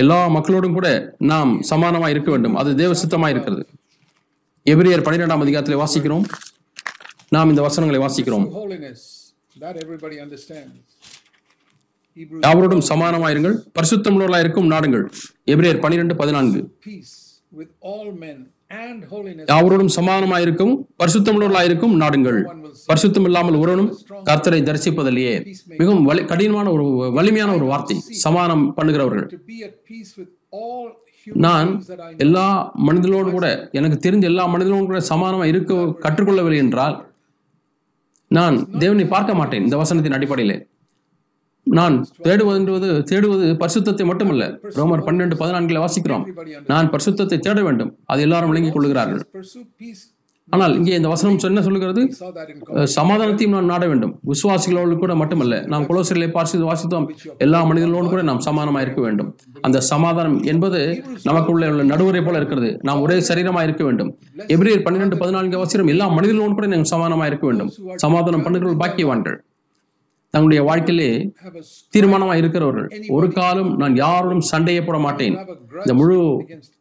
[0.02, 0.88] எல்லா மக்களோடும் கூட
[1.30, 2.56] நாம் சமானமாக இருக்க வேண்டும்.
[2.60, 3.62] அது தேவ சித்தமாக இருக்கிறது.
[4.72, 6.26] எபிரியர் பன்னிரெண்டாம் அதிகாரத்தில் வாசிக்கிறோம்.
[7.36, 8.46] நாம் இந்த வசனங்களை வாசிக்கிறோம்.
[12.16, 13.56] யாவரோடும் சமானமாயிருங்கள்.
[13.78, 15.04] பரிசுத்தமுள்ளவர்களாய் இருக்கும் நாடுங்கள்.
[15.46, 16.70] எபிரியர் பன்னிரெண்டு பதினான்கு.
[19.52, 22.40] யாவரோடும் சமாதானமாயிருக்கும் பரிசுத்தமுள்ளவர்களாயிருக்கும் நாடுங்கள்.
[22.90, 25.54] பரிசுத்தம் இல்லாமல் ஒருவனும் கர்த்தரை தரிசிப்பதில்லையே.
[25.78, 27.96] மிகவும் வலி கடினமான ஒரு வலிமையான ஒரு வார்த்தை.
[27.98, 29.26] சமாதானம் பண்ணுகிறவர்கள்.
[31.46, 31.84] நான்
[32.16, 37.08] எல்லா மனிதர்களோடு கூட எனக்கு தெரிந்த எல்லா மனிதர்களோடு கூட சமாதானமா இருக்க கற்றுக்கொள்ளவில்லை என்றால்
[38.26, 39.64] நான் தேவனை பார்க்க மாட்டேன்.
[39.64, 40.56] இந்த வசனத்தின் அடிப்படையிலே.
[41.66, 44.44] நான் தேடுவது தேடுவது பரிசுத்தத்தை மட்டுமல்ல.
[44.78, 46.24] ரோமர் பன்னெண்டு பதினான்கில் வாசிக்கிறோம்.
[46.72, 47.92] நான் பரிசுத்தத்தை தேட வேண்டும்.
[48.12, 49.22] அது எல்லாரும் விளங்கிக் கொள்கிறார்கள்
[50.54, 52.02] ஆனால் இங்கே இந்த வசனம் என்ன சொல்லுகிறது?
[52.94, 54.14] சமாதானத்தையும் நான் நாட வேண்டும்.
[54.30, 55.56] விசுவாசிகளோடு கூட மட்டுமல்ல.
[55.72, 57.06] நாம் குலோசரிலே பார்த்து வாசித்தோம்.
[57.44, 59.28] எல்லா மனிதர்களோடு கூட நாம் சமானமாக இருக்க வேண்டும்.
[59.68, 60.80] அந்த சமாதானம் என்பது
[61.28, 62.70] நமக்குள்ளே உள்ள நடுவரை போல இருக்கிறது.
[62.88, 64.10] நாம் ஒரே சரீரமாக இருக்க வேண்டும்.
[64.56, 67.70] எப்ரியர் பன்னிரெண்டு பதினான்கு அவசரம் எல்லா மனிதர்களோடு கூட நாம் சமானமாக இருக்க வேண்டும்.
[68.06, 69.38] சமாதானம் பண்ணுகிறவர்கள் பாக்கியவான்கள்.
[70.34, 71.08] தங்களுடைய வாழ்க்கையிலே
[71.94, 72.88] தீர்மானமாக இருக்கிறவர்கள்.
[73.16, 75.36] ஒரு காலம் நான் யாரோடும் சண்டையை போட மாட்டேன்
[75.82, 76.16] இந்த முழு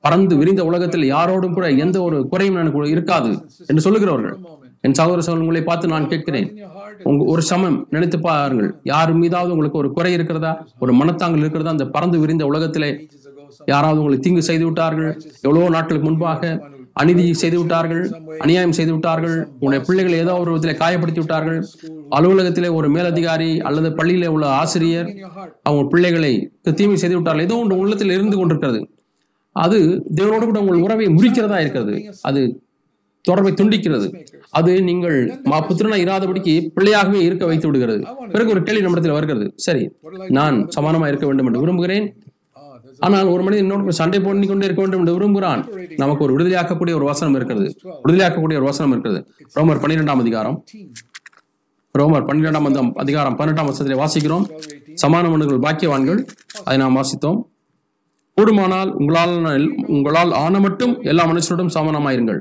[0.05, 3.31] பறந்து விரிந்த உலகத்தில் யாரோடும் கூட எந்த ஒரு குறையும் எனக்கு இருக்காது
[3.69, 4.35] என்று சொல்லுகிறவர்கள்.
[4.87, 6.49] என் சகோதர சகோதரங்களை பார்த்து நான் கேட்கிறேன்.
[7.09, 8.69] உங்க ஒரு சமம் நினைத்து பாருங்கள்.
[8.91, 10.51] யார் மீதாவது உங்களுக்கு ஒரு குறை இருக்கிறதா?
[10.83, 11.73] ஒரு மனத்தாங்கல் இருக்கிறதா?
[11.75, 12.91] அந்த பறந்து விரிந்த உலகத்திலே
[13.73, 15.11] யாராவது உங்களுக்கு தீங்கு செய்து விட்டார்கள்.
[15.45, 16.51] எவ்வளவோ நாட்களுக்கு முன்பாக
[16.93, 21.67] அநீதி செய்து விட்டார்கள் அநியாயம் செய்து விட்டார்கள் உன்னை பிள்ளைகளை ஏதோ ஒரு விதத்தில் காயப்படுத்தி விட்டார்கள்
[22.11, 25.15] அலுவலகத்திலே ஒரு மேலதிகாரி அல்லது பள்ளியில உள்ள ஆசிரியர்
[25.63, 28.89] அவங்க பிள்ளைகளை தீமை செய்து விட்டார்கள் ஏதோ ஒன்று உள்ளத்தில் இருந்து கொண்டிருக்கிறது.
[29.51, 32.13] அது தேவனோடு கூட உங்கள் உறவை முறிக்கிறதா இருக்கிறது.
[32.21, 32.63] அது
[33.21, 34.25] தொடர்பை துண்டிக்கிறது.
[34.49, 38.05] அது நீங்கள் மா- புத்திரனா இராதபடிக்கு பிள்ளையாகவே இருக்க வைத்து விடுகிறது.
[38.31, 39.53] பிறகு ஒரு கேள்வி நம்மிடத்தில் வருகிறது.
[39.55, 39.89] சரி
[40.29, 42.15] நான் சமானமா இருக்க வேண்டும் என்று விரும்புகிறேன்.
[43.05, 45.61] ஆனால் ஒரு மனிதன் இன்னொரு சண்டை போட்டு கொண்டே இருக்க வேண்டும் என்று விரும்புகிறான்.
[46.03, 47.69] நமக்கு ஒரு விடுதலையாக்கக்கூடிய ஒரு வசனம் இருக்கிறது.
[48.03, 49.21] விடுதலையாக்கக்கூடிய ஒரு வசனம் இருக்கிறது.
[49.57, 50.57] ரோமர் பன்னிரெண்டாம் அதிகாரம்.
[51.99, 54.47] ரோமர் பன்னிரெண்டாம் அதிகாரம் பன்னெண்டாம் வருஷத்திலே வாசிக்கிறோம்.
[55.03, 56.19] சமான மனுகள் பாக்கியவான்கள்
[56.63, 57.39] அதை நாம் வாசித்தோம்.
[58.37, 59.33] கூடுமானால் உங்களால்
[59.95, 62.39] உங்களால் ஆன மட்டும் எல்லா மனுஷரோடும் சமானமாயிருங்கள்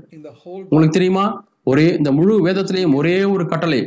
[0.71, 1.25] உங்களுக்கு தெரியுமா?
[1.71, 3.81] ஒரே இந்த முழு வேதத்திலேயும் ஒரே ஒரு கட்டளை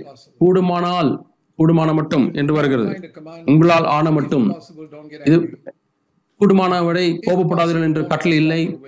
[0.44, 1.12] கூடுமானால்
[1.60, 2.92] கூடுமான மட்டும் என்று வருகிறது.
[3.46, 4.46] உங்களால் ஆன மட்டும்.
[5.28, 5.38] இது
[6.42, 8.80] கூடுமானவரை கூடுமான கோபப்படாதீர்கள் என்று கட்டளை இல்லை.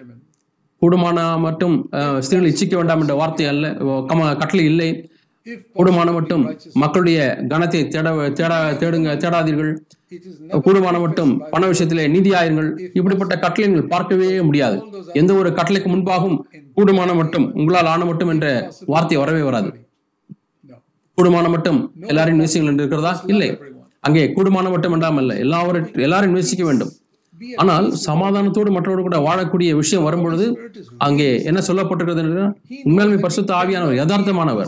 [0.82, 3.70] கூடுமான மட்டும் ஸ்திரீகள் இச்சிக்க வேண்டாம் என்ற வார்த்தை அல்ல.
[3.70, 5.12] கம- கட்டளை இல்லை.
[5.76, 9.78] கூடுமான மட்டும் மக்களுடைய கணத்தை தேட தேட தேடுங்க தேடாதீர்கள்.
[10.50, 12.90] கூடுமான மட்டும் பண விஷயத்திலே நீதியாயிருங்கள்.
[12.94, 14.84] இப்படிப்பட்ட கட்டளை நீங்கள் பார்க்கவே முடியாது.
[15.14, 16.38] எந்த ஒரு கட்டளைக்கு முன்பாகவும்
[16.78, 19.88] கூடுமான மட்டும் உங்களால் ஆன மட்டும் என்ற வார்த்தை வரவே வராது.
[21.22, 23.24] கூடுமான மட்டும் எல்லாரையும் நேசிங்கள் என்று இருக்கிறதா?
[23.26, 23.58] இல்லை.
[24.00, 25.36] அங்கே கூடுமான மட்டும் என்றாம் அல்ல.
[25.94, 26.92] எல்லாரும் நேசிக்க வேண்டும்.
[27.56, 32.54] ஆனால் சமாதானத்தோடு மற்றவரோடு கூட வாழக்கூடிய விஷயம் வரும்பொழுது அங்கே என்ன சொல்லப்பட்டிருக்கிறது
[32.86, 34.68] உண்மையாலுமே பரிசுத்த ஆவியானவர் யதார்த்தமானவர்.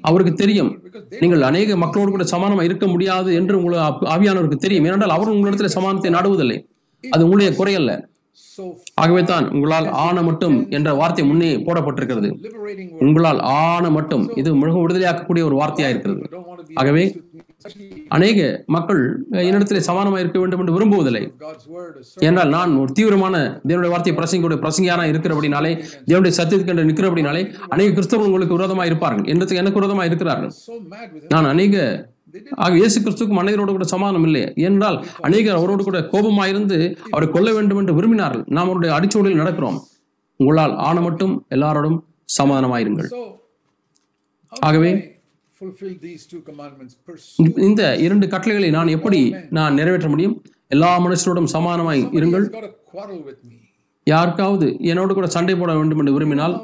[0.00, 0.82] அவருக்கு தெரியும்.
[1.20, 4.84] நீங்கள் அநேக மக்களோடு கூட சமானமா இருக்க முடியாது என்று உங்களுக்கு ஆ- ஆவியானவருக்கு தெரியும்.
[4.84, 6.66] ஏனென்றால் அவர் உங்களிடத்தில் சமானத்தை நாடுவதில்லை.
[7.10, 8.14] அது உங்களுடைய குறையல்ல.
[8.94, 12.46] ஆகவே தான் உங்களால் ஆன மட்டும் என்ற வார்த்தை முன்னே போடப்பட்டிருக்கிறது.
[12.98, 14.36] உங்களால் ஆன மட்டும்.
[14.36, 16.28] இது மிகவும் விடுதலையாக்கக்கூடிய ஒரு வார்த்தையா இருக்கிறது.
[16.74, 17.20] ஆகவே
[18.16, 18.38] அநேக
[18.74, 19.00] மக்கள்
[19.44, 21.22] என்னிடத்திலே சமானமாக இருக்க வேண்டும் என்று விரும்புவதில்லை.
[22.28, 23.36] என்றால் நான் ஒரு தீவிரமான
[23.68, 25.72] தேவனுடைய வார்த்தையை பிரசங்கக்கூடிய பிரசங்கியான இருக்கிறபடினாலே
[26.10, 27.42] தேவனுடைய சத்தியத்துக்கு என்று நிற்கிறபடினாலே
[27.74, 29.26] அநேக கிறிஸ்தவர்கள் உங்களுக்கு விரோதமாக இருப்பார்கள்.
[29.32, 30.52] என்னத்துக்கு எனக்கு விரோதமாக இருக்கிறார்கள்.
[31.34, 31.74] நான் அநேக
[32.64, 34.42] ஆக இயேசு கிறிஸ்துக்கும் அநேகரோடு கூட சமானம் இல்லை.
[34.68, 34.96] என்றால்
[35.26, 36.78] அநேகர் அவரோடு கூட கோபமாயிருந்து
[37.12, 38.44] அவரை கொல்ல வேண்டும் என்று விரும்பினார்கள்.
[38.56, 39.78] நாம் அவருடைய அடிச்சோடில் நடக்கிறோம்.
[40.40, 41.98] உங்களால் ஆன மட்டும் எல்லாரோடும்
[42.38, 43.10] சமாதானமாயிருங்கள்.
[44.52, 44.90] ஆகவே
[45.58, 46.92] can I fulfill these two commandments?
[47.06, 49.20] Pursue இந்த இரண்டு கட்டளைகளை நான் எப்படி
[49.56, 50.34] நான் நிறைவேற்ற முடியும்?
[50.74, 52.44] எல்லா மனுஷரோடும் சமாதானமாய் இருங்கள்.
[54.12, 56.54] யாருக்காவது என்னோடு கூட சண்டை போட வேண்டும் என்று விரும்பினால்?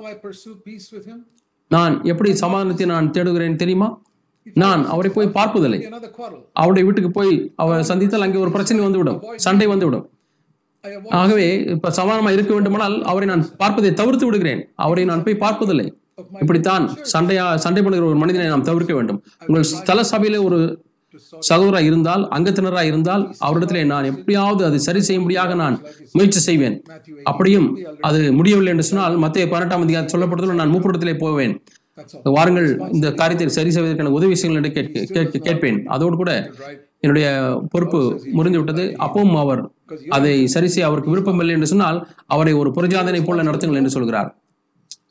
[1.76, 3.88] நான் எப்படி சமாதானத்தை நான் தேடுகிறேன் தெரியுமா?
[4.62, 5.80] நான் அவரை போய் பார்ப்பதில்லை.
[6.60, 9.20] அவருடைய வீட்டுக்கு போய் அவர் சந்தித்தால் அங்கே ஒரு பிரச்சனை வந்துவிடும்.
[9.46, 10.06] சண்டை வந்துவிடும்.
[11.22, 14.62] ஆகவே இப்ப சமாதானமா இருக்க வேண்டுமானால் அவரை நான் பார்ப்பதை தவிர்த்து விடுகிறேன்.
[14.84, 15.88] அவரை நான் போய் பார்ப்பதில்லை.
[16.40, 19.24] இப்படித்தான் சண்டையா சண்டை பண்ணுகிற ஒரு மனிதனை நாம் தவிர்க்க வேண்டும்.
[19.46, 20.84] உங்கள் ஸ்தல சபையிலே ஒரு
[21.48, 25.80] சகோதராக இருந்தால் அங்கத்தினரா இருந்தால் அவரிடத்திலே நான் எப்படியாவது அதை சரி செய்யும்படியாக நான்
[26.12, 26.82] முயற்சி செய்வேன்.
[27.24, 31.62] அப்படியும் அது முடியவில்லை என்று சொன்னால் மத்திய பதினெட்டாம் அதிகாரம் சொல்லப்பட்டதில் நான் மூப்பிடத்திலே போவேன்.
[32.22, 35.86] வாருங்கள் இந்த காரியத்தை சரி செய்வதற்கான உதவி விஷயங்கள் என்று கேட்க- கேட்பேன்.
[35.86, 36.50] அதோடு கூட
[37.00, 39.70] என்னுடைய பொறுப்பு முறிந்து விட்டது அப்பவும் அவர்
[40.08, 44.41] அதை சரி செய்ய அவருக்கு விருப்பமில்லை என்று சொன்னால் அவரை ஒரு புரஜாதனை போல நடத்துங்கள் என்று சொல்கிறார்.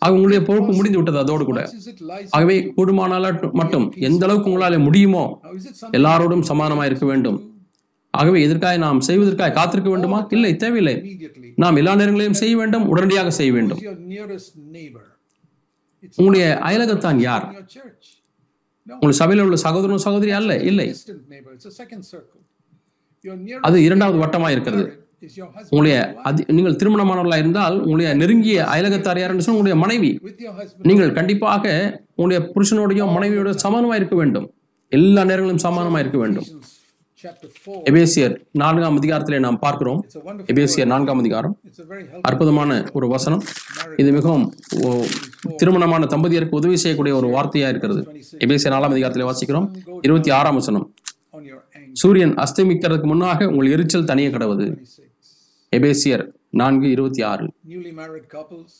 [0.04, 1.62] ஆக உங்களுடைய பொறுப்பு முடிந்து விட்டது அதோடு கூட?
[2.36, 3.28] ஆகவே கூடுமானால்
[3.60, 5.24] மட்டும் எந்த அளவுக்கு உங்களால் முடியுமோ
[5.98, 7.38] எல்லாரோடும் சமானமாக இருக்க வேண்டும்.
[8.14, 10.20] ஆகவே இதற்காக நாம் செய்வதற்காக காத்திருக்க வேண்டுமா?
[10.36, 10.96] இல்லை தேவையில்லை?
[11.64, 13.82] நாம் எல்லா நேரங்களையும் செய்ய வேண்டும் உடனடியாக செய்ய வேண்டும்.
[16.20, 17.46] உங்களுடைய அயலகத்தான் யார்?
[18.88, 20.88] உங்கள் சபையில் உள்ள சகோதரன் சகோதரி அல்ல இல்லை.
[23.70, 24.86] அது இரண்டாவது வட்டமாக இருக்கிறது.
[25.70, 30.20] உங்களுடைய அதி- நீங்கள் திருமணமானவர்களாக இருந்தால் உங்களுடைய நெருங்கிய அயலகத்தார் யார் என்று சொன்னால் உங்களுடைய மனைவி.
[30.78, 34.54] நீங்கள் கண்டிப்பாக உங்களுடைய புருஷனோடையும் மனைவியோட சமானமாக இருக்க வேண்டும்.
[34.90, 36.44] எல்லா நேரங்களிலும் சமானமாக இருக்க வேண்டும்.
[36.44, 37.82] Ephesians chapter 4.
[37.90, 40.06] எபேசியர் நான்காம் அதிகாரத்திலே நாம் பார்க்கிறோம்.
[40.54, 41.60] எபேசியர் நான்காம் அதிகாரம்.
[42.22, 43.44] அற்புதமான ஒரு வசனம்.
[43.98, 44.54] இது மிகவும்
[45.58, 48.08] திருமணமான தம்பதியருக்கு உதவி செய்யக்கூடிய ஒரு வார்த்தையா இருக்கிறது.
[48.40, 49.72] எபேசியர் நாலாம் அதிகாரத்திலே வாசிக்கிறோம்.
[50.02, 50.94] இருபத்தி ஆறாம் வசனம்.
[51.94, 54.66] சூரியன் அஸ்தமிக்கிறதுக்கு முன்னாக உங்கள் எரிச்சல் தனிய கடவுது.
[54.68, 55.11] 26.
[55.76, 56.24] எபேசியர்
[56.60, 57.44] நான்கு இருபத்தி ஆறு.
[57.72, 58.72] Newly married couples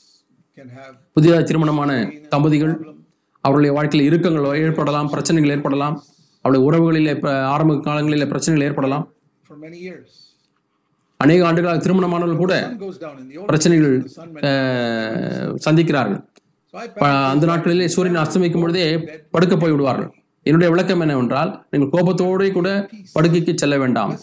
[0.58, 1.92] can have புதிதாக திருமணமான
[2.34, 2.74] தம்பதிகள்
[3.46, 5.96] அவருடைய வாழ்க்கையில் இறுக்கங்கள் ஏற்படலாம் பிரச்சனைகள் ஏற்படலாம்
[6.44, 7.14] அவருடைய உறவுகளிலே
[7.54, 9.06] ஆரம்ப காலங்களிலே பிரச்சனைகள் ஏற்படலாம்.
[9.50, 10.10] For many years.
[11.24, 12.56] அநேக ஆண்டுகளாக திருமணமானவர்கள் கூட
[13.52, 13.96] பிரச்சனைகள்
[15.68, 16.22] சந்திக்கிறார்கள்.
[17.34, 18.86] அந்த நாட்களிலே சூரியன் அஸ்தமிக்கும் பொழுதே
[19.36, 20.12] படுக்க போய் விடுவார்கள்
[20.50, 22.70] என்னுடைய விளக்கம் என்னவென்றால் நீங்கள் கோபத்தோடு கூட
[23.16, 24.14] படுக்கைக்கு செல்ல வேண்டாம்.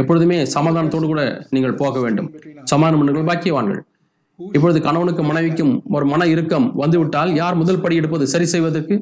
[0.00, 1.22] எப்பொழுதுமே சமாதானத்தோடு கூட
[1.54, 2.28] நீங்கள் போக வேண்டும்.
[2.72, 3.80] சமாதானம் பண்ணுங்கள் பாக்கியவான்கள்.
[4.56, 8.24] இப்பொழுது கணவனுக்கும் மனைவிக்கும் ஒரு மன இறுக்கம் வந்துவிட்டால் யார் முதல் படி எடுப்பது?
[8.34, 8.94] சரி செய்வதற்கு?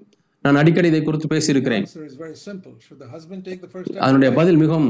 [0.45, 1.85] நான் அடிக்கடி இதை குறித்து பேசியிருக்கிறேன்.
[4.05, 4.89] அதனுடைய பதில் மிகவும்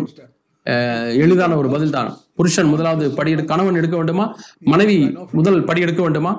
[1.24, 2.08] எளிதான ஒரு பதில் தான்
[2.38, 4.26] புருஷன் முதலாவது படி கணவன் எடுக்க வேண்டுமா?
[4.72, 4.96] மனைவி
[5.38, 6.32] முதல் படி எடுக்க வேண்டுமா?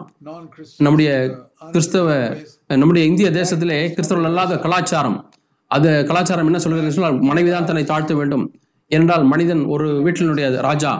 [0.85, 1.11] நம்முடைய
[1.73, 2.17] கிறிஸ்தவ
[2.81, 5.17] நம்முடைய இந்திய தேசத்திலே கிறிஸ்தவர்கள் அல்லாத கலாச்சாரம்.
[5.71, 8.45] அது கலாச்சாரம் என்ன சொல்கிறது மனைவிதான் தன்னை தாழ்த்த வேண்டும்.
[8.95, 10.91] ஏனென்றால் மனிதன் ஒரு வீட்டினுடைய ராஜா.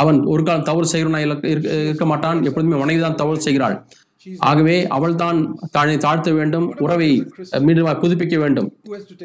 [0.00, 1.20] அவன் ஒரு காலம் தவறு செய்கிறவனா
[1.54, 2.38] இருக்க மாட்டான்.
[2.48, 3.76] எப்பொழுதுமே மனைவிதான் தவறு செய்கிறாள்.
[4.48, 5.38] ஆகவே அவள் தான்
[5.74, 7.08] தன்னை தாழ்த்த வேண்டும் உறவை
[7.66, 8.68] மீண்டும் புதுப்பிக்க வேண்டும்.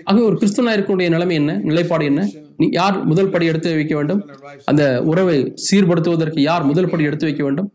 [0.07, 1.53] ஆகவே ஒரு கிறிஸ்துவனா இருக்கக்கூடிய நிலைமை என்ன?
[1.69, 2.21] நிலைப்பாடு என்ன?
[2.62, 4.21] நீ யார் முதல் படி எடுத்து வைக்க வேண்டும்?
[4.71, 7.69] அந்த உறவை சீர்படுத்துவதற்கு யார் முதல் படி எடுத்து வைக்க வேண்டும்?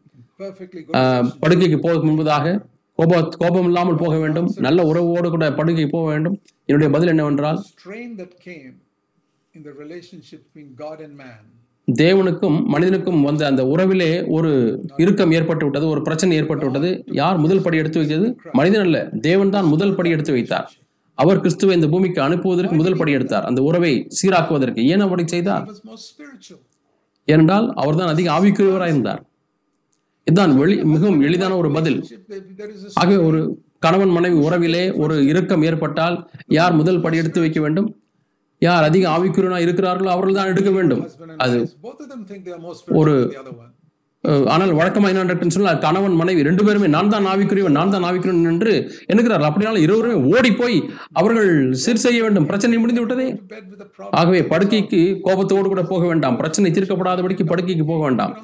[1.42, 2.56] படுக்கைக்கு போக முன்பதாக
[2.98, 4.50] கோப கோபம் இல்லாமல் போக வேண்டும்.
[4.66, 6.36] நல்ல உறவோடு கூட படுக்கைக்கு போக வேண்டும்.
[6.68, 7.58] என்னுடைய பதில் என்னவென்றால்
[9.58, 11.44] in the relationship between God and man.
[11.92, 14.50] தேவனுக்கும் மனிதனுக்கும் வந்த அந்த உறவிலே ஒரு
[14.96, 17.04] இறுக்கம் ஏற்பட்டு விட்டது ஒரு பிரச்சனை ஏற்பட்டு விட்டது.
[17.06, 18.38] யார் முதல் படி எடுத்து வைத்தது?
[18.52, 19.10] மனிதன் அல்ல.
[19.20, 20.72] தேவன் தான் முதல் படி எடுத்து வைத்தார்.
[21.14, 23.44] அவர் கிறிஸ்துவை இந்த பூமிக்கு அனுப்புவதற்கு முதல் படி எடுத்தார்.
[23.44, 24.86] அந்த உறவை சீராக்குவதற்கு.
[24.86, 25.68] ஏன் அப்படி செய்தார்.
[27.24, 29.24] ஏனென்றால் அவர்தான் அதிக ஆவிக்குரியவராக இருந்தார்.
[30.24, 31.98] இதுதான் வெளி மிகவும் எளிதான ஒரு பதில்.
[32.94, 38.00] ஆகவே ஒரு கணவன் மனைவி உறவிலே ஒரு இறுக்கம் ஏற்பட்டால் யார் முதல் படி எடுத்து வைக்க வேண்டும்?
[38.66, 41.02] யார் அதிக ஆவிக்குரியனா இருக்கிறார்களோ அவர்கள் தான் எடுக்க வேண்டும்.
[41.44, 41.58] அது
[43.00, 43.14] ஒரு
[44.52, 48.50] ஆனால் வழக்கமாக என்ன நடக்குன்னு சொன்னால் கணவன் மனைவி ரெண்டு பேருமே நான் தான் ஆவிக்குரியவன் நான் தான் ஆவிக்குரியவன்
[48.52, 48.72] என்று
[49.10, 49.48] எண்ணுகிறார்கள்.
[49.48, 50.76] அப்படினாலும் இருவருமே ஓடி போய்
[51.20, 51.50] அவர்கள்
[51.82, 52.48] சீர் செய்ய வேண்டும்.
[52.50, 53.28] பிரச்சனை முடிந்து விட்டதே.
[54.20, 56.38] ஆகவே படுக்கைக்கு கோபத்தோடு கூட போக வேண்டாம்.
[56.42, 58.34] பிரச்சனை தீர்க்கப்படாதபடிக்கு படுக்கைக்கு போக வேண்டாம்.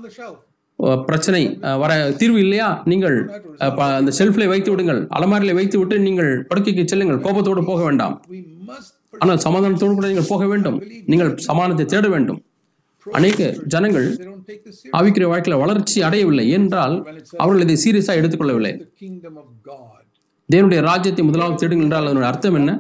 [1.09, 1.43] பிரச்சனை
[1.83, 2.69] வர தீர்வு இல்லையா?
[2.93, 3.17] நீங்கள்
[4.01, 5.01] அந்த செல்ஃபில் வைத்து விடுங்கள்.
[5.19, 7.23] அலமாரியில் வைத்து விட்டு நீங்கள் படுக்கைக்கு செல்லுங்கள்.
[7.27, 8.17] கோபத்தோடு போக வேண்டாம்.
[9.23, 10.79] ஆனால் சமாதானத்தோடு கூட நீங்கள் போக வேண்டும்.
[11.13, 12.41] நீங்கள் சமாதானத்தை தேட வேண்டும்.
[13.07, 14.07] அநேக ஜனங்கள்
[14.99, 16.97] ஆவிக்கிற வாழ்க்கையில் வளர்ச்சி அடையவில்லை என்றால்
[17.43, 18.73] அவர்கள் இதை சீரியஸாக எடுத்துக்கொள்ளவில்லை.
[20.49, 22.73] தேவனுடைய ராஜ்யத்தை முதலாவது தேடுங்கள் என்றால் அதனுடைய அர்த்தம் என்ன?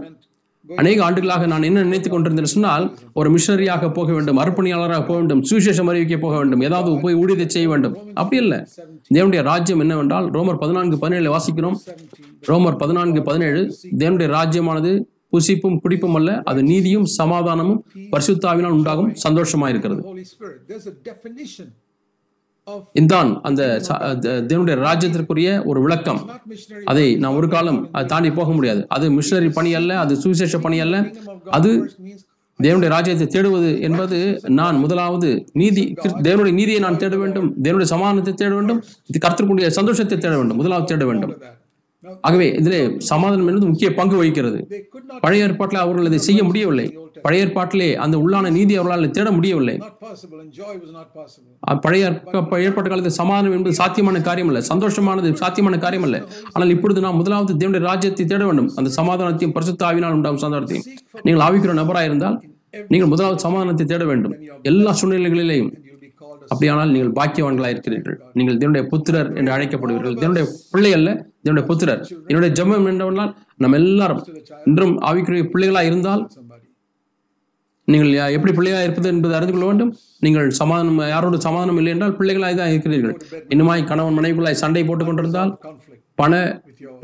[0.80, 2.84] அநேக ஆண்டுகளாக நான் என்ன நினைத்துக் கொண்டிருந்தேன் சொன்னால்
[3.18, 7.68] ஒரு மிஷனரியாக போக வேண்டும் அர்ப்பணியாளராக போக வேண்டும் சுவிசேஷம் அறிவிக்க போக வேண்டும் ஏதாவது போய் ஊழியத்தை செய்ய
[7.72, 7.96] வேண்டும்.
[8.20, 8.58] அப்படி இல்லை.
[9.14, 11.76] தேவனுடைய ராஜ்யம் என்னவென்றால் ரோமர் பதினான்கு பதினேழு வாசிக்கிறோம்.
[12.50, 13.60] ரோமர் பதினான்கு பதினேழு
[14.02, 14.92] தேவனுடைய ராஜ்யமானது
[15.34, 17.80] புசிப்பும் குடிப்பும் அல்ல அது நீதியும் சமாதானமும்
[18.14, 20.02] பரிசுத்தாவினால் உண்டாகும் சந்தோஷமா இருக்கிறது
[22.98, 23.62] இதுதான் அந்த
[24.50, 26.20] தேவனுடைய ராஜ்யத்திற்குரிய ஒரு விளக்கம்.
[26.90, 28.80] அதை நான் ஒரு காலம் அதை தாண்டி போக முடியாது.
[28.96, 30.96] அது மிஷனரி பணி அல்ல அது சுவிசேஷ பணி அல்ல.
[31.58, 31.70] அது
[32.60, 34.18] தேவனுடைய ராஜ்யத்தை தேடுவது என்பது
[34.60, 35.84] நான் முதலாவது நீதி
[36.26, 40.90] தேவனுடைய நீதியை நான் தேட வேண்டும் தேவனுடைய சமாதானத்தை தேட வேண்டும் இது கர்த்தருக்குரிய சந்தோஷத்தை தேட வேண்டும் முதலாவது
[40.92, 41.34] தேட வேண்டும்.
[42.26, 42.78] ஆகவே இதிலே
[43.10, 44.58] சமாதானம் என்பது முக்கிய பங்கு வகிக்கிறது.
[45.24, 46.86] பழைய ஏற்பாட்டில் அவர்கள் இதை செய்ய முடியவில்லை.
[47.24, 49.76] பழைய ஏற்பாட்டிலே அந்த உள்ளான நீதி அவர்களால் தேட முடியவில்லை.
[51.84, 52.04] பழைய
[52.66, 56.18] ஏற்பாட்டு காலத்தில் சமாதானம் என்பது சாத்தியமான காரியம் அல்ல சந்தோஷமானது சாத்தியமான காரியம் அல்ல
[56.54, 58.68] ஆனால் இப்பொழுது நாம் முதலாவது தேவனுடைய ராஜ்யத்தை தேட வேண்டும்.
[58.80, 60.88] அந்த சமாதானத்தையும் பரிசுத்த ஆவினால் உண்டாகும் சந்தோஷத்தையும்
[61.26, 62.38] நீங்கள் ஆவிக்கிற நபராக இருந்தால்
[62.92, 64.34] நீங்கள் முதலாவது சமாதானத்தை தேட வேண்டும்.
[64.70, 65.72] எல்லா சூழ்நிலைகளிலேயும்.
[66.52, 68.16] அப்படியானால் நீங்கள் பாக்கியவான்களாக இருக்கிறீர்கள்.
[68.38, 70.16] நீங்கள் தேவனுடைய புத்திரர் என்று அழைக்கப்படுவீர்கள்.
[70.22, 71.10] தேவனுடைய பிள்ளை அல்ல
[71.44, 74.22] என்னுடைய புத்திரர் என்னுடைய ஜெபம் என்னவென்றால் நம்ம எல்லாரும்
[74.64, 76.22] இன்றும் ஆவிக்குரிய பிள்ளைகளாக இருந்தால்
[77.88, 79.90] நீங்கள் யா- எப்படி பிள்ளையாக இருப்பது என்பதை அறிந்து கொள்ள வேண்டும்.
[80.20, 83.14] நீங்கள் சமாதானம் யாரோடு சமாதானம் இல்லை என்றால் பிள்ளைகளாய் தான் இருக்கிறீர்கள்.
[83.48, 85.52] இன்னுமாய் கணவன் மனைவிக்குள்ளாய் சண்டை போட்டுக் கொண்டிருந்தால்
[86.20, 86.32] பண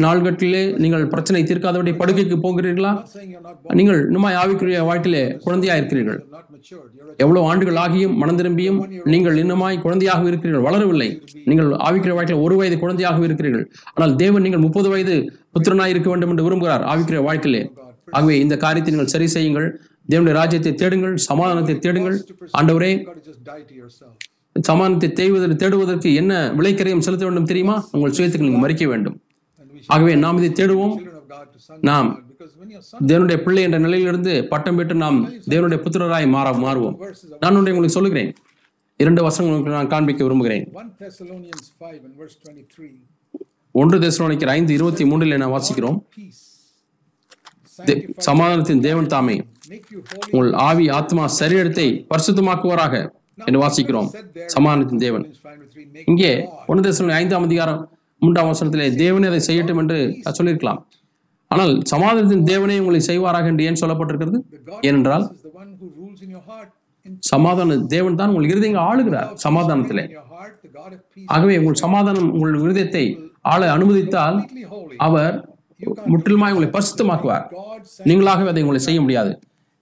[0.04, 2.92] நாள்கட்டிலே நீங்கள் பிரச்சனை தீர்க்காதபடி படுக்கைக்கு போகிறீர்களா?
[3.78, 6.20] நீங்கள் இன்னுமாய் ஆவிக்குரிய வாழ்க்கையிலே குழந்தையா இருக்கிறீர்கள்
[7.24, 8.78] எவ்வளவு ஆண்டுகள் ஆகியும் மனம் திரும்பியும்
[9.12, 10.64] நீங்கள் இன்னுமாய் குழந்தையாக இருக்கிறீர்கள்.
[10.68, 11.08] வளரவில்லை.
[11.50, 13.66] நீங்கள் ஆவிக்குரிய வாழ்க்கையில் ஒரு வயது குழந்தையாக இருக்கிறீர்கள்.
[13.94, 15.16] ஆனால் தேவன் நீங்கள் முப்பது வயது
[15.56, 17.62] புத்திரனாய் இருக்க வேண்டும் என்று விரும்புகிறார் ஆவிக்குரிய வாழ்க்கையிலே.
[18.16, 19.68] ஆகவே இந்த காரியத்தை நீங்கள் சரி செய்யுங்கள்.
[20.12, 21.16] தேவனுடைய ராஜ்யத்தை தேடுங்கள்.
[21.30, 22.18] சமாதானத்தை தேடுங்கள்.
[22.60, 22.92] ஆண்டவரே
[24.56, 27.88] சமானத்தை தேய்வதற்கு சமாதானத்தை தேடுவதற்கு தேடுவதற்கு என்ன விலைக்கரையும் செலுத்த வேண்டும் தெரியுமா?
[27.92, 29.20] உங்கள் சுயத்துக்கு நீங்கள் மறிக்க வேண்டும்.
[29.86, 30.94] ஆகவே நாம் இதை தேடுவோம்.
[31.80, 32.08] நாம்
[33.10, 35.18] தேவனுடைய பிள்ளை என்ற நிலையிலிருந்து பட்டம் பெற்று நாம்
[35.52, 36.96] தேவனுடைய புத்திரராய் மாற மாறுவோம்.
[37.42, 38.32] நான் ஒன்றை உங்களுக்கு சொல்லுகிறேன்.
[38.96, 40.64] இரண்டு வசனங்களுக்கு நான் காண்பிக்க விரும்புகிறேன்.
[43.72, 45.98] ஒன்று தேசனிக்கர் ஐந்து இருபத்தி மூன்றில் நான் வாசிக்கிறோம்.
[48.28, 49.36] சமாதானத்தின் தேவன் தாமே.
[50.30, 53.08] உங்கள் ஆவி ஆத்மா சரீரத்தை பரிசுத்தமாக்குவாராக.
[53.46, 54.08] என்று வாசிக்கிறோம்.
[54.54, 55.24] சமாதானத்தின் தேவன்.
[56.10, 56.32] இங்கே
[56.70, 57.80] ஒன்று தேசம் ஐந்தாம் அதிகாரம்
[58.22, 59.98] மூன்றாம் வசனத்திலே தேவனே அதை செய்யட்டும் என்று
[60.38, 60.80] சொல்லியிருக்கலாம்.
[61.50, 64.40] ஆனால் சமாதானத்தின் தேவனே உங்களை செய்வாராக என்று ஏன் சொல்லப்பட்டிருக்கிறது?
[64.88, 65.24] ஏனென்றால்
[67.30, 70.04] சமாதான தேவன் தான் உங்கள் இருதயங்களை ஆளுகிறார் சமாதானத்திலே.
[71.34, 73.04] ஆகவே உங்கள் சமாதானம் உங்கள் இருதயத்தை
[73.52, 74.38] ஆள அனுமதித்தால்
[75.06, 75.36] அவர்
[76.12, 77.44] முற்றிலுமாய் உங்களை பரிசுத்தமாக்குவார்.
[78.08, 79.32] நீங்களாகவே அதை உங்களை செய்ய முடியாது.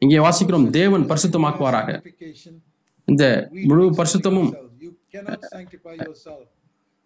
[0.02, 1.88] இங்கே வாசிக்கிறோம் தேவன் பரிசுத்தமாக்குவாராக.
[3.10, 3.24] இந்த
[3.64, 4.50] முழு பரிசுத்தமும்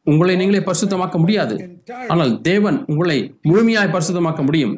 [0.05, 1.55] உங்களை நீங்களே பரிசுத்தமாக்க முடியாது.
[2.09, 4.73] ஆனால் தேவன் உங்களை முழுமையாய் பரிசுத்தமாக்க முடியும்.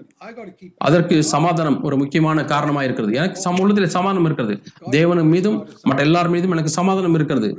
[0.78, 3.14] அதற்கு சமாதானம் ஒரு முக்கியமான காரணமாக இருக்கிறது.
[3.14, 4.56] எனக்கு சம சமாதானம் இருக்கிறது.
[4.90, 7.50] தேவன் மீதும் மற்ற எல்லார் மீதும் எனக்கு சமாதானம் இருக்கிறது.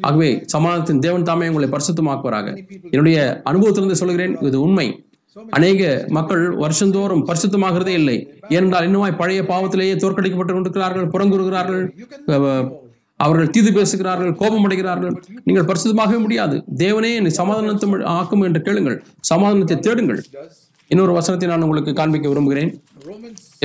[0.00, 2.48] ஆகவே சமாதானத்தின் தேவன் தாமே உங்களை பரிசுத்தமாக்குவாராக.
[2.90, 5.06] என்னுடைய அனுபவத்திலிருந்து சொல்கிறேன் இது உண்மை.
[5.50, 8.16] அநேக மக்கள் வருஷந்தோறும் பரிசுத்தமாகிறதே இல்லை.
[8.48, 11.84] ஏனென்றால் இன்னுமாய் பழைய பாவத்திலேயே தோற்கடிக்கப்பட்டு கொண்டிருக்கிறார்கள் புறங்குறுகிறார்கள்
[13.24, 15.14] அவர்கள் தீது பேசுகிறார்கள் கோபம் அடைகிறார்கள்
[15.46, 16.58] நீங்கள் பரிசுத்தமாகவே முடியாது.
[16.82, 18.98] தேவனே என்னை சமாதானத்தை ஆக்கும் என்று கேளுங்கள்.
[19.30, 20.20] சமாதானத்தை தேடுங்கள்.
[20.90, 22.70] இன்னொரு வசனத்தை நான் உங்களுக்கு காண்பிக்க விரும்புகிறேன்.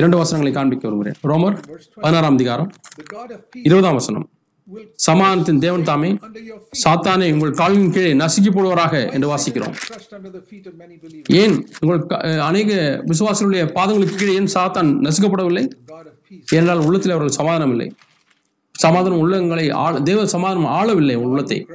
[0.00, 1.18] இரண்டு வசனங்களை காண்பிக்க விரும்புகிறேன்.
[1.30, 1.56] ரோமர்
[2.04, 2.68] பதினாறாம் அதிகாரம்
[3.68, 4.26] இருபதாம் வசனம்.
[5.06, 6.08] சமாதானத்தின் தேவன் தாமே
[6.80, 9.74] சாத்தானே உங்கள் காலின் கீழே நசுக்கி போடுவாராக என்று வாசிக்கிறோம்.
[11.40, 11.54] ஏன்?
[11.82, 12.00] உங்கள்
[12.48, 12.72] அநேக
[13.10, 15.64] விசுவாசிகளுடைய பாதங்களுக்கு கீழே ஏன் சாத்தான் நசுக்கப்படவில்லை?
[16.58, 17.88] ஏனால் உள்ளத்தில் அவர்கள் சமாதானம் இல்லை
[18.78, 21.66] சமாதானம் உள்ளங்களை ஆள தேவ சமாதானம் ஆளவில்லை உள்ளத்தை.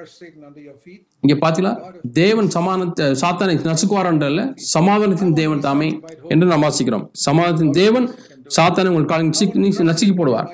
[1.20, 1.94] இங்க பாத்தீங்களா?
[2.12, 7.10] தேவன் சமாதானத்தை சாத்தானை நசுக்குவாரன்றல்ல சமாதானத்தின் தேவன் தாமே என்று நாம் வாசிக்கிறோம்.
[7.12, 8.16] சமாதானத்தின் தேவன்
[8.58, 9.64] சாத்தானை உங்கள் காலம் நசுக்கி-
[10.06, 10.48] போடுவார்.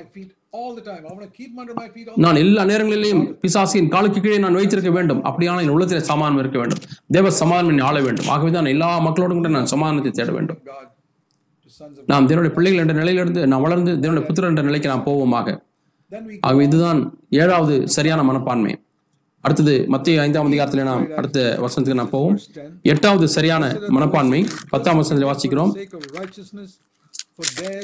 [2.16, 5.24] நான் எல்லா நேரங்களிலேயும் பிசாசியின் காலுக்கு கீழே நான் வைத்திருக்க வேண்டும்.
[5.24, 6.78] அப்படியான என் உள்ளத்தில் சமாதானம் இருக்க வேண்டும்.
[7.08, 8.28] தேவ சமாதானம் ஆள வேண்டும்.
[8.28, 10.58] ஆகவே தான் எல்லா மக்களோடும் கூட நான் சமாதானத்தை தேட வேண்டும்.
[12.06, 15.68] நாம் தேவனுடைய பிள்ளைகள் என்ற நிலையிலிருந்து நான் வளர்ந்து தேவனுடைய புத்திரர் என்ற நிலைக்கு நாம் போவோமாக.
[16.40, 18.80] ஆகவே இதுதான் ஏழாவது சரியான மனப்பான்மை.
[19.40, 22.38] அடுத்தது மத்திய ஐந்தாம் அதிகாரத்தில் நாம் அடுத்த வசனத்துக்கு நாம் போவோம்.
[22.82, 24.46] எட்டாவது சரியான மனப்பான்மை.
[24.68, 25.72] பத்தாம் வசனத்தில் வாசிக்கிறோம்.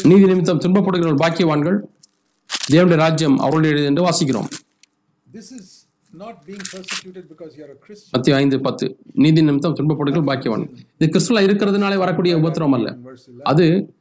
[0.02, 1.78] நீதி நிமித்தம் துன்பப்படுகிற பாக்கியவான்கள்.
[2.72, 4.48] தேவனுடைய ராஜ்யம் அவர்களுடையது என்று வாசிக்கிறோம்.
[8.10, 8.96] மத்திய ஐந்து பத்து.
[9.12, 10.68] நீதி நிமித்தம் துன்பப்படுகிற பாக்கியவான்.
[10.98, 12.90] இது கிறிஸ்துவ இருக்கிறதுனாலே வரக்கூடிய உபத்திரம் அல்ல.
[12.90, 13.42] Verse 11.
[13.42, 13.94] அது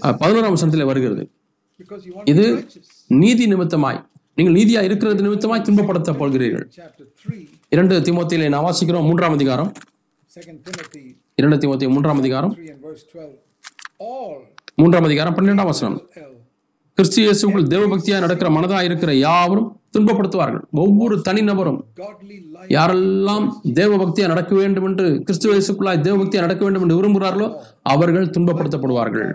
[0.00, 1.30] பதினோராம் வசனத்தில் வருகிறது.
[2.32, 2.44] இது.
[3.22, 3.98] நீதி நிமித்தமாய்.
[4.38, 7.40] நீங்கள் நீதியா இருக்கிறது நிமித்தமாய் துன்பப்படுத்தப் போகிறீர்கள் Chapter 3,
[7.74, 9.70] இரண்டு திமுத்தியிலே நான் வாசிக்கிறோம் மூன்றாம் அதிகாரம்.
[10.36, 11.02] 2 Timothy.
[11.40, 12.52] இரண்டு திமுத்தி மூன்றாம் அதிகாரம்.
[12.58, 13.34] 3 and verse 12.
[14.10, 14.38] All
[14.80, 15.98] மூன்றாம் அதிகாரம் பன்னிரெண்டாம் வசனம்.
[16.98, 20.62] கிறிஸ்து இயேசுக்குள் தேவபக்தியா நடக்கிற மனதா இருக்கிற யாவரும் துன்பப்படுத்துவார்கள்.
[20.84, 21.80] ஒவ்வொரு தனிநபரும்
[22.76, 23.46] யாரெல்லாம்
[23.78, 27.48] தேவபக்தியா நடக்க வேண்டும் என்று கிறிஸ்து இயேசுக்குள்ளாய் தேவபக்தியா நடக்க வேண்டும் என்று விரும்புகிறார்களோ
[27.94, 29.30] அவர்கள் துன்பப்படுத்தப்படுவார்கள்.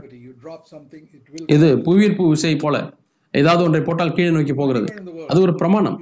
[1.56, 2.76] இது புவியீர்ப்பு விசை போல
[3.34, 4.88] ஏதாவது ஒன்றை போட்டால் கீழே நோக்கி போகிறது.
[5.28, 5.98] அது ஒரு பிரமாணம்.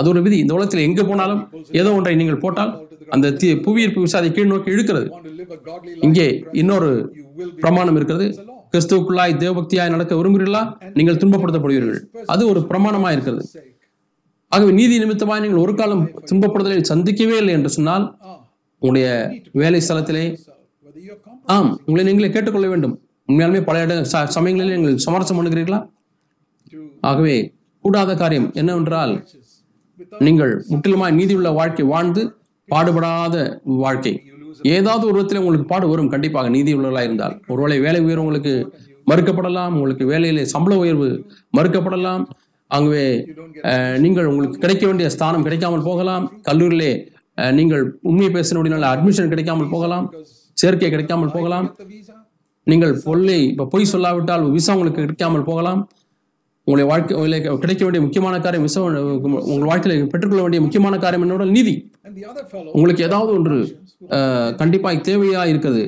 [0.00, 0.38] அது ஒரு விதி.
[0.38, 1.40] இந்த உலகத்தில் எங்க போனாலும்
[1.80, 2.72] ஏதோ ஒன்றை நீங்கள் போட்டால்
[3.08, 3.26] அந்த
[3.64, 5.08] புவியீர்ப்பு விசை அதை கீழ் நோக்கி இழுக்கிறது.
[6.00, 6.90] இங்கே இன்னொரு
[7.60, 8.26] பிரமாணம் இருக்கிறது.
[8.72, 10.62] கிறிஸ்துவுக்குள்ளாய் தேவபக்தியாய் நடக்க விரும்புகிறீர்களா?
[10.94, 13.44] நீங்கள் துன்பப்படுத்தப்படுவீர்கள் அது ஒரு பிரமாணமா இருக்கிறது.
[14.52, 18.36] ஆகவே நீதி நிமித்தமாய் நீங்கள் ஒரு காலம் துன்பப்படுதலை சந்திக்கவே இல்லை என்று சொன்னால் Ah,
[18.82, 19.06] உங்களுடைய
[19.52, 20.24] வேலை ஸ்தலத்திலே
[21.46, 21.70] ஆம்.
[21.86, 22.94] உங்களை நீங்களே கேட்டுக்கொள்ள வேண்டும்.
[23.28, 25.90] உண்மையாலுமே பல இட ச- சமயங்களில் நீங்கள் சமரசம் பண்ணுகிறீர்களா?
[27.00, 29.26] ஆகவே கூடாத காரியம் என்னவென்றால்
[30.18, 32.36] நீங்கள் முற்றிலுமாய் நீதியுள்ள வாழ்க்கை வாழ்ந்து
[32.70, 34.22] பாடுபடாத வாழ்க்கை.
[34.62, 37.42] ஏதாவது ஒரு விதத்தில் உங்களுக்கு பாடு வரும் கண்டிப்பாக நீதி உள்ளவர்களாக இருந்தால்.
[37.48, 38.74] ஒருவேளை வேலை உயர்வு உங்களுக்கு
[39.06, 42.24] மறுக்கப்படலாம் உங்களுக்கு வேலையிலே சம்பள உயர்வு மறுக்கப்படலாம்.
[42.66, 43.26] ஆகவே
[43.98, 46.32] நீங்கள் உங்களுக்கு கிடைக்க வேண்டிய ஸ்தானம் கிடைக்காமல் போகலாம்.
[46.42, 47.06] கல்லூரியிலே
[47.52, 50.12] நீங்கள் உண்மையை பேசினபடினால அட்மிஷன் கிடைக்காமல் போகலாம்.
[50.52, 51.76] சேர்க்கை கிடைக்காமல் போகலாம்.
[52.70, 55.80] நீங்கள் பொல்லை இப்போ பொய் சொல்லாவிட்டால் விசா உங்களுக்கு கிடைக்காமல் போகலாம்.
[56.66, 61.74] உங்களுடைய வாழ்க்கை கிடைக்க வேண்டிய முக்கியமான காரியம் விசா உங்கள் வாழ்க்கையில் பெற்றுக்கொள்ள வேண்டிய முக்கியமான காரியம் என்னோட நீதி.
[62.76, 63.58] உங்களுக்கு ஏதாவது ஒன்று
[64.60, 65.82] கண்டிப்பாக தேவையா இருக்குது.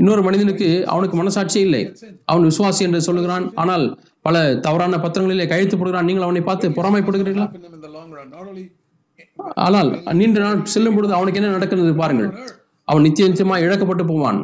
[0.00, 1.82] இன்னொரு மனிதனுக்கு அவனுக்கு மனசாட்சியே இல்லை.
[2.30, 3.46] அவன் விசுவாசி என்று சொல்லுகிறான்.
[3.62, 3.84] ஆனால்
[4.26, 6.08] பல தவறான பத்திரங்களிலே கையெழுத்து போடுகிறான்.
[6.10, 7.48] நீங்கள் அவனை பார்த்து பொறாமைப்படுகிறீர்களா?
[9.66, 12.30] ஆனால் நீண்ட நாள் செல்லும் பொழுது அவனுக்கு என்ன நடக்கிறது பாருங்கள்.
[12.90, 14.40] அவன் நித்திய நிச்சயமா இழக்கப்பட்டு போவான்.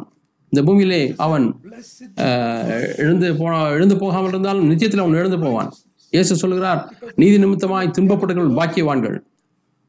[0.49, 1.55] இந்த பூமியிலே அவன்
[2.97, 5.73] எழுந்து போன எழுந்து போகாமல் இருந்தாலும் நிச்சயத்தில் அவன் எழுந்து போவான்.
[6.09, 9.19] இயேசு சொல்கிறார் நீதி நிமித்தமாய் துன்பப்பட்டவர்கள் பாக்கியவான்கள்.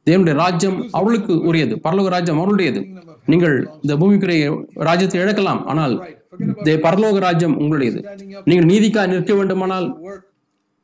[0.07, 1.77] தேவனுடைய ராஜ்யம் அவளுக்கு உரியது.
[1.85, 5.65] பரலோக ராஜ்யம் அவளுடையது நீங்கள் இந்த பூமிக்குரிய ராஜ்யத்தை இழக்கலாம்.
[5.65, 6.17] ஆனால்
[6.65, 8.07] தே- பரலோக ராஜ்யம் உங்களுடையது.
[8.45, 9.97] நீங்கள் நீதிக்காய் நிற்க வேண்டுமானால்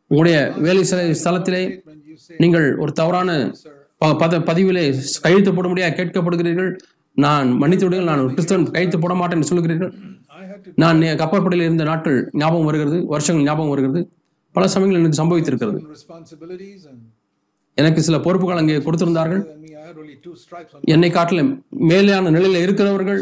[0.06, 0.84] உங்களுடைய வேலை
[1.24, 1.80] ஸ்தலத்திலே
[2.38, 3.54] நீங்கள் ஒரு தவறான
[3.98, 6.76] ப- பத பதிவிலே கையெழுத்து போட முடியாது கேட்கப்படுகிறீர்கள்.
[7.22, 9.92] நான் மன்னித்து விடுங்கள் நான் ஒரு கிறிஸ்தவன் கைத்து போட மாட்டேன் என்று சொல்கிறீர்கள்
[10.83, 14.00] நான் கப்பற்படையில் இருந்த நாட்கள் ஞாபகம் வருகிறது வருஷங்கள் ஞாபகம் வருகிறது.
[14.55, 15.79] பல சமயங்கள் எனக்கு சம்பவித்திருக்கிறது.
[17.79, 19.42] எனக்கு சில பொறுப்புகள் அங்கே கொடுத்திருந்தார்கள்.
[20.94, 21.53] என்னை காட்டிலும்
[21.90, 23.20] மேலான நிலையில இருக்கிறவர்கள்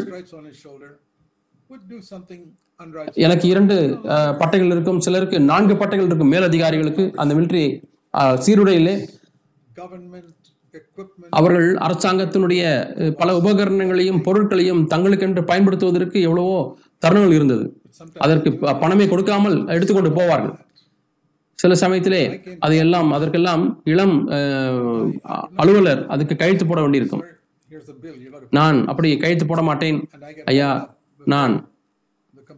[3.25, 3.75] எனக்கு இரண்டு
[4.41, 5.01] பட்டைகள் இருக்கும்.
[5.05, 7.05] சிலருக்கு நான்கு பட்டைகள் இருக்கும் மேலதிகாரிகளுக்கு.
[7.21, 7.65] அந்த மிலிட்டரி
[8.45, 8.95] சீருடையிலே
[11.29, 17.81] அவர்கள் அரசாங்கத்தினுடைய பல உபகரணங்களையும் பொருட்களையும் தங்களுக்கென்று பயன்படுத்துவதற்கு எவ்வளவோ தருணங்கள் இருந்தது.
[18.17, 20.59] அதற்கு பணமே கொடுக்காமல் எடுத்துக்கொண்டு போவார்கள்.
[21.55, 24.27] சில சமயத்திலே அதையெல்லாம் அதற்கெல்லாம் இளம்
[25.55, 27.23] அலுவலர் அதுக்கு கையெழுத்து போட வேண்டியிருக்கும்.
[28.49, 30.09] நான் அப்படி கையெழுத்து போட மாட்டேன்.
[30.45, 31.67] ஐயா நான்.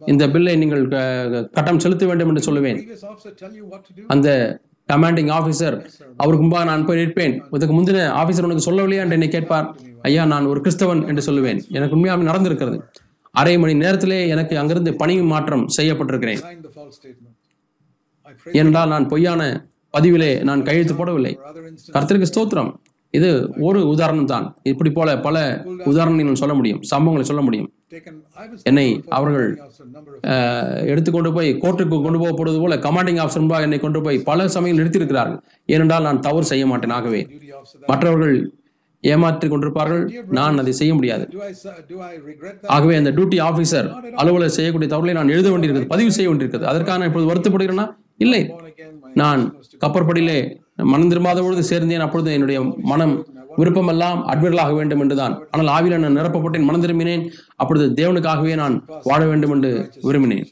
[0.06, 2.96] இந்த பில்லை நீங்கள் க- கட்டணம் செலுத்த வேண்டும் என்று சொல்லுவேன்?
[4.06, 4.60] அந்த
[4.92, 5.76] கமாண்டிங் ஆஃபீஸர்
[6.16, 7.34] அவருக்கு முன்பாக நான் போய் நிற்பேன்.
[7.54, 9.76] இதுக்கு முந்தின ஆஃபீஸர் உனக்கு சொல்லவில்லையா என்று என்னை கேட்பார்.
[10.02, 11.60] ஐயா நான் ஒரு கிறிஸ்தவன் என்று சொல்லுவேன்.
[11.68, 12.78] எனக்கு உண்மையாக நடந்திருக்கிறது.
[13.30, 16.42] அரை மணி நேரத்திலே எனக்கு அங்கிருந்து பணி மாற்றம் செய்யப்பட்டிருக்கிறேன்.
[18.52, 19.66] ஏனென்றால் நான் பொய்யான
[19.98, 21.32] பதிவிலே நான் கையெழுத்து போடவில்லை.
[21.92, 22.70] கருத்திற்கு கர்த்தருக்கு ஸ்தோத்திரம்.
[23.10, 23.30] இது
[23.68, 24.46] ஒரு உதாரணம் தான்.
[24.62, 25.36] இப்படி போல பல
[25.84, 26.80] உதாரணங்கள் சொல்ல முடியும்.
[26.94, 27.70] சம்பவங்களை சொல்ல முடியும்.
[28.62, 29.48] என்னை அவர்கள்
[30.92, 35.40] எடுத்துக்கொண்டு போய் கோர்ட்டுக்கு கொண்டு போகப்படுவது போல கமாண்டிங் ஆஃபீஸர் முன்பாக என்னை கொண்டு போய் பல சமயம் நிறுத்தியிருக்கிறார்கள்.
[35.66, 37.22] ஏனென்றால் நான் தவறு செய்ய மாட்டேன் ஆகவே.
[37.86, 38.36] மற்றவர்கள்
[39.00, 40.04] ஏமாற்றிக் கொண்டிருப்பார்கள்.
[40.38, 41.24] நான் அதை செய்ய முடியாது.
[42.76, 43.88] ஆகவே அந்த டியூட்டி ஆஃபீஸர்
[44.22, 46.70] அலுவலர் செய்யக்கூடிய தவறுகளை நான் எழுத வேண்டியிருக்கிறது பதிவு செய்ய வேண்டியிருக்கிறது.
[46.72, 47.86] அதற்கான இப்போது வருத்தப்படுகிறேன்னா
[48.24, 48.42] இல்லை.
[49.20, 49.40] நான்
[49.84, 50.38] கப்பற்படியிலே
[50.92, 52.04] மனம் திரும்பாத பொழுது சேர்ந்தேன்.
[52.04, 52.58] அப்பொழுது என்னுடைய
[52.92, 53.14] மனம்
[53.60, 55.34] விருப்பமெல்லாம் ஆக வேண்டும் என்றுதான்.
[55.52, 57.22] ஆனால் ஆவியில் நான் நிரப்பப்பட்டேன் மனம் திரும்பினேன்.
[57.62, 58.74] அப்பொழுது தேவனுக்காகவே நான்
[59.08, 59.70] வாழ வேண்டும் என்று
[60.08, 60.46] விரும்பினேன்.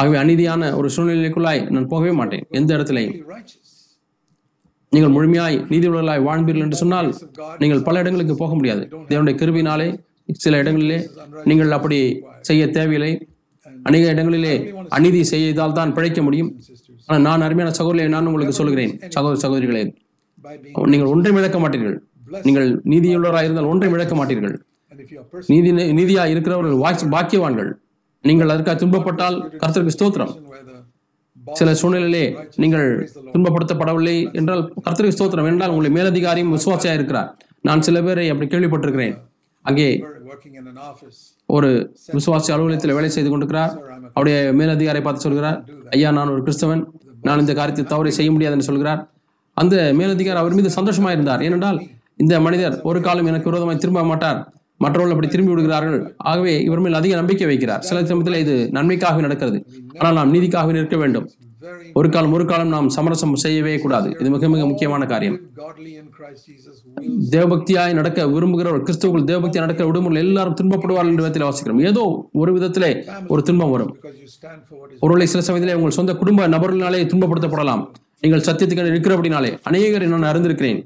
[0.00, 2.44] ஆகவே அநீதியான ஒரு சூழ்நிலைக்குள்ளாய் நான் போகவே மாட்டேன்.
[2.60, 3.16] எந்த இடத்திலையும்.
[4.92, 7.08] நீங்கள் முழுமையாய் நீதிபதிகளாய் வாழ்ந்தீர்கள் என்று சொன்னால்
[7.62, 8.84] நீங்கள் பல இடங்களுக்கு போக முடியாது.
[9.10, 9.88] தேவனுடைய கிருபினாலே
[10.44, 10.98] சில இடங்களிலே
[11.50, 11.98] நீங்கள் அப்படி
[12.48, 13.12] செய்ய தேவையில்லை.
[13.88, 14.54] அநேக இடங்களிலே
[14.96, 16.50] அநீதி செய்தால் தான் பிழைக்க முடியும்.
[17.06, 18.92] ஆனால் நான் அருமையான சகோதரியை நான் உங்களுக்கு சொல்கிறேன்.
[19.16, 19.82] சகோதர சகோதரிகளே
[20.92, 21.96] நீங்கள் ஒன்றையும் இழக்க மாட்டீர்கள்.
[22.46, 24.56] நீங்கள் நீதியுள்ளவராக இருந்தால் ஒன்றையும் இழக்க மாட்டீர்கள்.
[25.52, 27.70] நீதி நீதியா இருக்கிறவர்கள் பாக்கியவான்கள்.
[28.28, 30.32] நீங்கள் அதற்காக துன்பப்பட்டால் கர்த்தருக்கு ஸ்தோத்திரம்.
[31.58, 32.24] சில சூழ்நிலையிலே
[32.62, 32.88] நீங்கள்
[33.34, 35.48] துன்பப்படுத்தப்படவில்லை என்றால் கர்த்தருக்கு ஸ்தோத்திரம்.
[35.50, 37.30] என்றால் உங்களை மேலதிகாரியும் விசுவாசியா இருக்கிறார்.
[37.68, 39.14] நான் சில பேரை அப்படி கேள்விப்பட்டிருக்கிறேன்.
[39.68, 39.86] அங்கே
[41.56, 41.68] ஒரு
[42.16, 43.72] விசுவாசி அலுவலகத்தில் வேலை செய்து கொண்டிருக்கிறார்.
[44.14, 45.58] அவருடைய மேலதிகாரை பார்த்து சொல்கிறார்
[45.96, 46.82] ஐயா நான் ஒரு கிறிஸ்தவன்.
[47.28, 49.00] நான் இந்த காரியத்தை தவறை செய்ய முடியாது என்று சொல்கிறார்.
[49.56, 51.42] அந்த மேலதிகாரி அவர் மீது சந்தோஷமா இருந்தார்.
[51.48, 51.78] ஏனென்றால்
[52.24, 54.38] இந்த மனிதர் ஒரு காலம் எனக்கு விரோதமாய் திரும்ப மாட்டார்.
[54.84, 56.00] மற்றவர்கள் அப்படி திரும்பி விடுகிறார்கள்.
[56.30, 57.82] ஆகவே இவர் மேல் அதிக நம்பிக்கை வைக்கிறார்.
[57.88, 59.58] சில சமயத்தில் இது நன்மைக்காகவே நடக்கிறது.
[59.98, 61.26] ஆனால் நாம் நீதிக்காகவே நிற்க வேண்டும்.
[61.98, 64.08] ஒரு காலம் ஒரு காலம் நாம் சமரசம் செய்யவே கூடாது.
[64.20, 65.38] இது மிக மிக முக்கியமான காரியம்.
[67.30, 71.80] தேவபக்தியாய் நடக்க விரும்புகிறவர் கிறிஸ்துவுக்குள் தேவபக்தியாய் நடக்க விடுமுறை எல்லாரும் துன்பப்படுவார்கள் என்ற விதத்தில் வாசிக்கிறோம்.
[71.90, 72.90] ஏதோ ஒரு விதத்திலே
[73.26, 73.96] ஒரு துன்பம் வரும்.
[75.00, 77.82] ஒருவேளை சில சமயத்திலே உங்கள் சொந்த குடும்ப நபர்களினாலே துன்பப்படுத்தப்படலாம்.
[78.20, 80.80] நீங்கள் சத்தியத்துக்கு இருக்கிறபடினாலே அநேகரை நான் அறிந்திருக்கிறேன்.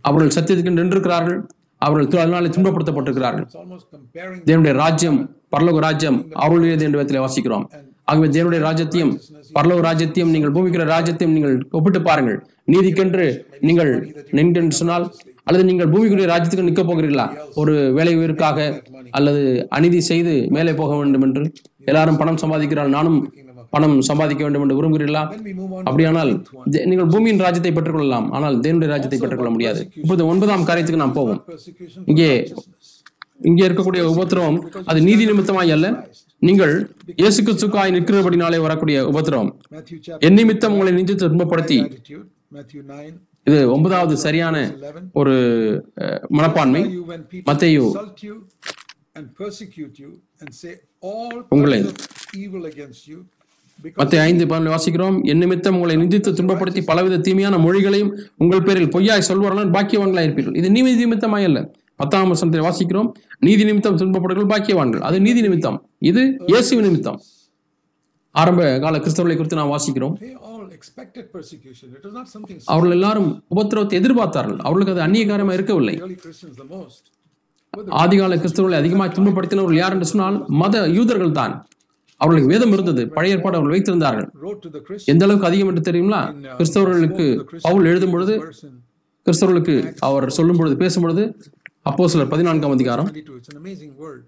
[0.00, 1.38] அவர்கள் சத்தியத்துக்கு நின்றிருக்கிறார்கள்.
[1.78, 3.46] அவர்கள் அதனாலே துன்பப்படுத்தப்பட்டிருக்கிறார்கள்.
[4.46, 5.18] தேவனுடைய ராஜ்யம்
[5.56, 7.66] பரலோக ராஜ்யம் அவர்களுடையது என்ற விதத்தில் வாசிக்கிறோம்.
[8.10, 9.12] ஆகவே தேவனுடைய ராஜ்யத்தையும்
[9.56, 12.38] பரலோ ராஜ்யத்தையும் நீங்கள் பூமிக்கிற ராஜ்யத்தையும் நீங்கள் ஒப்பிட்டு பாருங்கள்.
[12.72, 13.26] நீதிக்கென்று
[13.68, 13.90] நீங்கள்
[14.36, 15.06] நின்று சொன்னால்
[15.48, 17.26] அல்லது நீங்கள் பூமிக்குரிய ராஜ்யத்துக்கு நிற்க போகிறீர்களா?
[17.60, 18.68] ஒரு வேலை உயிருக்காக
[19.18, 19.42] அல்லது
[19.76, 21.42] அநீதி செய்து மேலே போக வேண்டும் என்று?
[21.90, 23.18] எல்லாரும் பணம் சம்பாதிக்கிறார் நானும்
[23.74, 25.22] பணம் சம்பாதிக்க வேண்டும் என்று விரும்புகிறீர்களா?
[25.88, 26.32] அப்படியானால்
[26.90, 28.26] நீங்கள் பூமியின் ராஜ்யத்தை பெற்றுக்கொள்ளலாம்.
[28.36, 29.80] ஆனால் தேவனுடைய ராஜ்யத்தை பெற்றுக்கொள்ள முடியாது.
[30.02, 31.40] இப்போது ஒன்பதாம் காரியத்துக்கு நாம் போவோம்.
[32.12, 32.30] இங்கே
[33.48, 34.58] இங்கே இருக்கக்கூடிய உபத்திரவம்
[34.90, 35.86] அது நீதி நிமித்தமாய் அல்ல
[36.48, 36.74] நீங்கள்
[37.20, 38.96] இயேசு கிறிஸ்துக்காய் நிற்கிறபடினாலே வரக்கூடிய
[40.06, 41.78] chapter என் நிமித்தம் உங்களை நிந்தித்து துன்பப்படுத்தி.
[41.86, 42.24] attitude.
[42.56, 43.14] Matthew 9
[43.48, 45.34] இது ஒன்பதாவது சரியான 11 ஒரு
[46.38, 46.82] மனப்பான்மை.
[47.48, 47.86] மத்தேயு
[51.56, 53.18] உங்களை kinds of evil against you
[53.84, 55.16] because மத்திய ஐந்து பதினொன்று வாசிக்கிறோம்.
[55.30, 60.56] என் நிமித்தம் உங்களை நிந்தித்து துன்பப்படுத்தி பலவித தீமையான மொழிகளையும் உங்கள் பேரில் பொய்யாய் சொல்வார்கள் பாக்கியவான்களாய் இருப்பீர்கள்.
[60.60, 61.60] இது நீதி நிமித்தமாய் அல்ல.
[62.00, 63.08] பத்தாம் வசனத்தில் வாசிக்கிறோம்.
[63.46, 65.02] நீதி நிமித்தம் துன்பப்படுகள் பாக்கியவான்கள்.
[65.08, 65.78] அது நீதி நிமித்தம்.
[66.10, 67.18] இது இயேசு நிமித்தம்.
[68.40, 70.16] ஆரம்ப கால கிறிஸ்தவர்களை குறித்து நாம் வாசிக்கிறோம்.
[72.72, 74.58] அவர்கள் எல்லாரும் உபத்திரவத்தை எதிர்பார்த்தார்கள்.
[74.66, 75.94] அவர்களுக்கு அது அந்நிய காரியமா இருக்கவில்லை
[78.02, 81.54] ஆதிகால கிறிஸ்தவர்களை அதிகமாக துன்பப்படுத்தினவர்கள் யார் என்று சொன்னால் மத யூதர்கள் தான்.
[82.20, 83.02] அவர்களுக்கு வேதம் இருந்தது.
[83.16, 84.28] பழைய ஏற்பாடு அவர்கள் வைத்திருந்தார்கள்.
[85.12, 86.20] எந்த அளவுக்கு அதிகம் என்று தெரியுங்களா?
[86.58, 87.26] கிறிஸ்தவர்களுக்கு
[87.66, 88.34] பவுல் எழுதும் பொழுது
[89.26, 89.76] கிறிஸ்தவர்களுக்கு
[90.08, 91.24] அவர் சொல்லும் பொழுது பேசும் பொழுது
[91.88, 93.08] அப்போ சிலர் பதினான்காம் அதிகாரம்.
[93.08, 94.20] 22 it's an amazing word.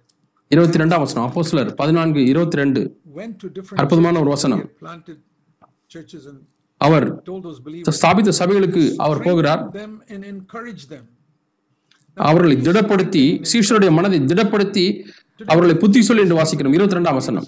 [0.54, 2.80] இருபத்தி ரெண்டாம் வசனம் அப்போ சிலர் பதினான்கு இருபத்தி ரெண்டு
[3.82, 4.62] அற்புதமான ஒரு வசனம்.
[6.86, 7.06] அவர்
[7.98, 9.62] ஸ்தாபித்த சபைகளுக்கு அவர் போகிறார்.
[12.28, 14.86] அவர்களை திடப்படுத்தி சீஷருடைய மனதை திடப்படுத்தி
[15.46, 16.74] அவர்களை புத்தி சொல்லி என்று வாசிக்கிறோம்.
[16.76, 17.44] இருபத்தி ரெண்டாம் வசனம்.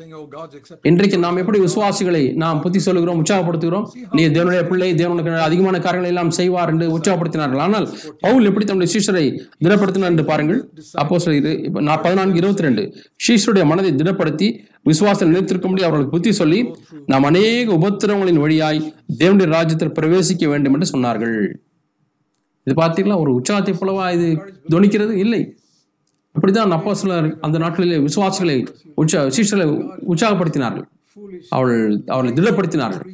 [0.91, 3.87] இன்றைக்கு நாம் எப்படி விசுவாசிகளை நாம் புத்தி சொல்லுகிறோம் உற்சாகப்படுத்துகிறோம்?
[4.17, 7.63] நீ தேவனுடைய பிள்ளை தேவனுக்கு அதிகமான காரியங்களை எல்லாம் செய்வார் என்று உற்சாகப்படுத்தினார்கள்.
[7.67, 7.87] ஆனால்
[8.25, 9.25] பவுல் எப்படி தன்னுடைய சீஷரை
[9.65, 10.61] திடப்படுத்தினார் என்று பாருங்கள்.
[11.03, 11.53] அப்போ இது
[12.05, 12.85] பதினான்கு இருபத்தி ரெண்டு
[13.27, 14.49] சீஷருடைய மனதை திடப்படுத்தி
[14.91, 16.61] விசுவாசம் நிலைத்திருக்கும்படி அவர்களுக்கு புத்தி சொல்லி
[17.07, 18.79] நாம் அநேக உபத்திரவங்களின் வழியாய்
[19.23, 21.37] தேவனுடைய ராஜ்யத்தில் பிரவேசிக்க வேண்டும் என்று சொன்னார்கள்.
[22.67, 23.17] இது பார்த்தீங்களா?
[23.25, 24.29] ஒரு உற்சாகத்தை போலவா இது
[24.75, 25.13] துணிக்கிறது?
[25.25, 25.43] இல்லை.
[26.35, 28.57] அப்படிதான் அப்பா சிலர் அந்த நாட்களிலே விசுவாசிகளை
[29.01, 29.67] உற்சா சீஷர்களை
[30.13, 30.87] உற்சாகப்படுத்தினார்கள்.
[31.57, 31.75] அவள்
[32.13, 33.05] அவர்களை திடப்படுத்தினார்கள்.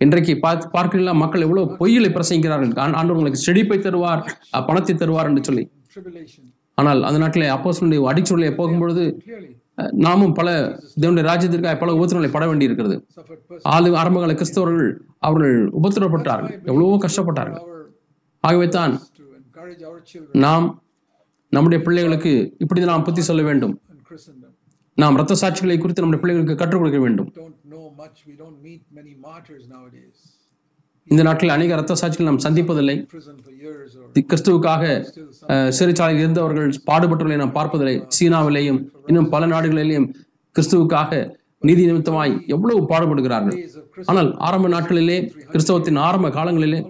[0.00, 2.72] இன்றைக்கு பார்த்து பார்க்கலாம் மக்கள் எவ்வளவு பொய்யிலை பிரசங்கிக்கிறார்கள்.
[2.80, 4.22] ஆண்டவர்களுக்கு ஆண்டவர் செழிப்பை தருவார்
[4.68, 5.64] பணத்தை தருவார் என்று சொல்லி.
[6.80, 9.04] ஆனால் அந்த நாட்டிலே அப்போஸ்தலனுடைய அடிச்சொல்லை போகும்பொழுது
[10.04, 10.48] நாமும் பல
[11.02, 12.96] தேவனுடைய ராஜ்யத்திற்காக பல உபத்திரங்களை பட வேண்டி இருக்கிறது
[13.74, 14.90] ஆளு ஆரம்பகால கிறிஸ்தவர்கள்
[15.28, 17.62] அவர்கள் உபத்திரப்பட்டார்கள் எவ்வளவோ கஷ்டப்பட்டார்கள்.
[18.44, 18.94] ஆகவே தான்
[20.44, 20.66] நாம்
[21.54, 23.74] நம்முடைய பிள்ளைகளுக்கு இப்படி நாம் புத்தி சொல்ல வேண்டும்.
[24.94, 27.28] நாம் ரத்த சாட்சிகளை குறித்து நம்முடைய பிள்ளைகளுக்கு கற்றுக் கொடுக்க வேண்டும்.
[31.10, 32.96] இந்த நாட்டில் அநேக ரத்த சாட்சிகள் நாம் சந்திப்பதில்லை.
[34.30, 34.84] கிறிஸ்துவுக்காக
[35.78, 37.96] சிறைச்சாலையில் இருந்தவர்கள் பாடுபட்டவர்களை நாம் பார்ப்பதில்லை.
[38.18, 40.08] சீனாவிலேயும் இன்னும் பல நாடுகளிலேயும்
[40.56, 41.12] கிறிஸ்துவுக்காக
[41.66, 43.56] நீதி நிமித்தமாய் எவ்வளவு பாடுபடுகிறார்கள்?
[44.10, 45.18] ஆனால் ஆரம்ப நாட்களிலே
[45.52, 46.80] கிறிஸ்தவத்தின் ஆரம்ப காலங்களிலே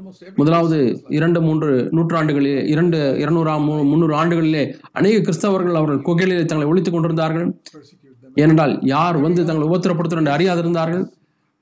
[0.41, 0.79] முதலாவது
[1.19, 4.65] இரண்டு மூன்று நூற்றாண்டுகளிலே இரண்டு இருநூறாம் முன்னூறு ஆண்டுகளிலே
[5.01, 7.47] அநேக கிறிஸ்தவர்கள் அவர்கள் குகைகளிலே தங்களை ஒழித்துக் கொண்டிருந்தார்கள்.
[8.43, 11.05] ஏனென்றால் யார் வந்து தங்களை உபத்திரப்படுத்தும் என்று அறியாதிருந்தார்கள்?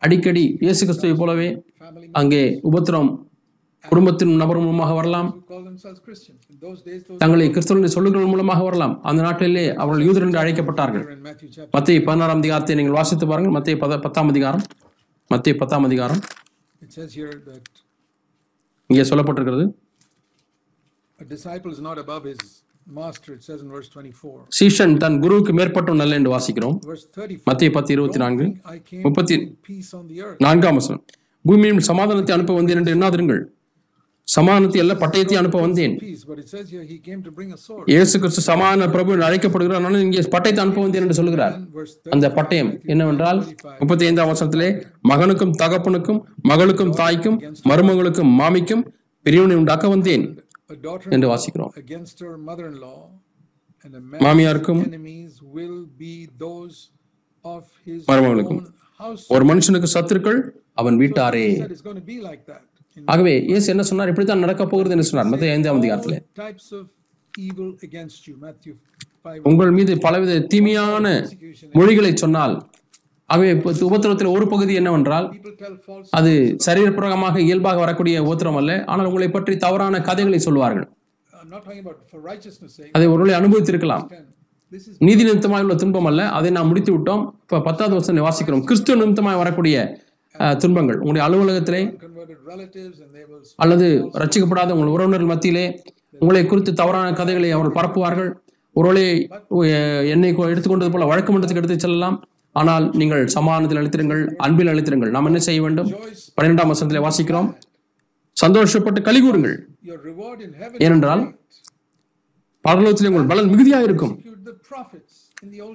[0.02, 1.48] அடிக்கடி இயேசு கிறிஸ்துவை போலவே
[2.20, 3.10] அங்கே உபத்திரம்
[3.90, 5.28] குடும்பத்தின் நபர் மூலமாக வரலாம்.
[7.22, 8.94] தங்களை கிறிஸ்தவர்கள் சொல்லுகள் மூலமாக வரலாம்.
[9.10, 11.04] அந்த நாட்டிலே அவர்கள் யூதர் என்று அழைக்கப்பட்டார்கள்.
[11.76, 13.54] மத்திய பதினாறாம் அதிகாரத்தை நீங்கள் வாசித்து பாருங்கள்.
[13.56, 13.76] மத்திய
[14.06, 14.64] பத்தாம் அதிகாரம்.
[15.30, 16.20] மத்திய பத்தாம் அதிகாரம்.
[18.90, 19.66] இங்கே சொல்லப்பட்டிருக்கிறது.
[24.58, 26.76] சீஷன் தன் குருவுக்கு மேற்பட்டவன் அல்ல என்று வாசிக்கிறோம்.
[27.48, 28.46] மத்திய பத்து இருபத்தி நான்கு
[29.04, 29.36] முப்பத்தி
[30.46, 31.02] நான்காம் வசனம்.
[31.48, 33.42] பூமியில் சமாதானத்தை அனுப்ப வந்தேன் என்று எண்ணாதிருங்கள்.
[34.28, 35.94] சமானத்தை அல்ல பட்டயத்தை அனுப்ப வந்தேன்.
[37.92, 41.54] இயேசு கிறிஸ்து சமான பிரபு அழைக்கப்படுகிறார் இங்கே பட்டயத்தை அனுப்ப வந்தேன் என்று சொல்கிறார்
[42.16, 43.40] அந்த பட்டயம் என்னவென்றால்
[43.80, 44.68] முப்பத்தி ஐந்தாம் வருஷத்திலே
[45.10, 46.20] மகனுக்கும் தகப்பனுக்கும்
[46.50, 47.38] மகளுக்கும் தாய்க்கும்
[47.72, 48.84] மருமகளுக்கும் மாமிக்கும்
[49.26, 50.24] பிரிவினை உண்டாக்க வந்தேன்
[51.14, 51.72] என்று வாசிக்கிறோம்.
[54.24, 54.82] மாமியாருக்கும்
[58.10, 58.62] மருமகளுக்கும்.
[59.34, 60.38] ஒரு மனுஷனுக்கு சத்துருக்கள்
[60.80, 61.46] அவன் வீட்டாரே.
[63.12, 66.84] ஆகவே இயேசு என்ன சொன்னார் இப்படித்தான் நடக்க போகிறது என்று சொன்னார் மத்திய ஐந்தாம் அதிகாரத்திலே types of
[67.34, 68.34] evil against you.
[68.44, 68.74] Matthew
[69.32, 69.50] 5.
[69.50, 71.06] உங்கள் மீது பலவித தீமையான
[71.78, 72.54] மொழிகளை சொன்னால்
[73.30, 73.50] ஆகவே
[73.88, 75.26] உபத்திரத்தில் ஒரு பகுதி என்னவென்றால்.
[76.18, 76.32] அது
[76.66, 80.86] சரீரப்பிரகமாக இயல்பாக வரக்கூடிய உபத்திரம் அல்ல ஆனால் உங்களை பற்றி தவறான கதைகளை சொல்வார்கள்.
[82.96, 84.04] அதை ஒருவேளை அனுபவித்திருக்கலாம்
[85.06, 89.40] நீதி நிமித்தமாக உள்ள துன்பம் அல்ல அதை நாம் முடித்து விட்டோம் இப்ப பத்தாவது வருஷம் வாசிக்கிறோம் கிறிஸ்துவ நிமித்தமாக
[89.42, 89.76] வரக்கூடிய
[90.62, 90.98] துன்பங்கள்.
[91.04, 91.82] உங்களுடைய அலுவலகத்திலே.
[93.56, 95.66] அல்லது ரட்சிக்கப்படாத உங்கள் உறவினர்கள் மத்தியிலே
[96.18, 98.30] உங்களை குறித்து தவறான கதைகளை அவர்கள் பரப்புவார்கள்.
[98.72, 99.04] ஒருவேளை
[100.14, 102.16] என்னை எடுத்துக்கொண்டது போல வழக்கு மன்றத்துக்கு எடுத்து செல்லலாம்.
[102.60, 105.12] ஆனால் நீங்கள் சமாதானத்தில் அளித்திருங்கள் அன்பில் அளித்திருங்கள்.
[105.14, 105.90] நாம் என்ன செய்ய வேண்டும்?
[106.36, 107.48] பன்னிரெண்டாம் வசனத்திலே வாசிக்கிறோம்.
[108.44, 109.56] சந்தோஷப்பட்டு களி கூறுங்கள்.
[110.84, 111.22] ஏனென்றால்
[112.68, 114.14] பரலோகத்திலே உங்கள் பலன் மிகுதியாக இருக்கும்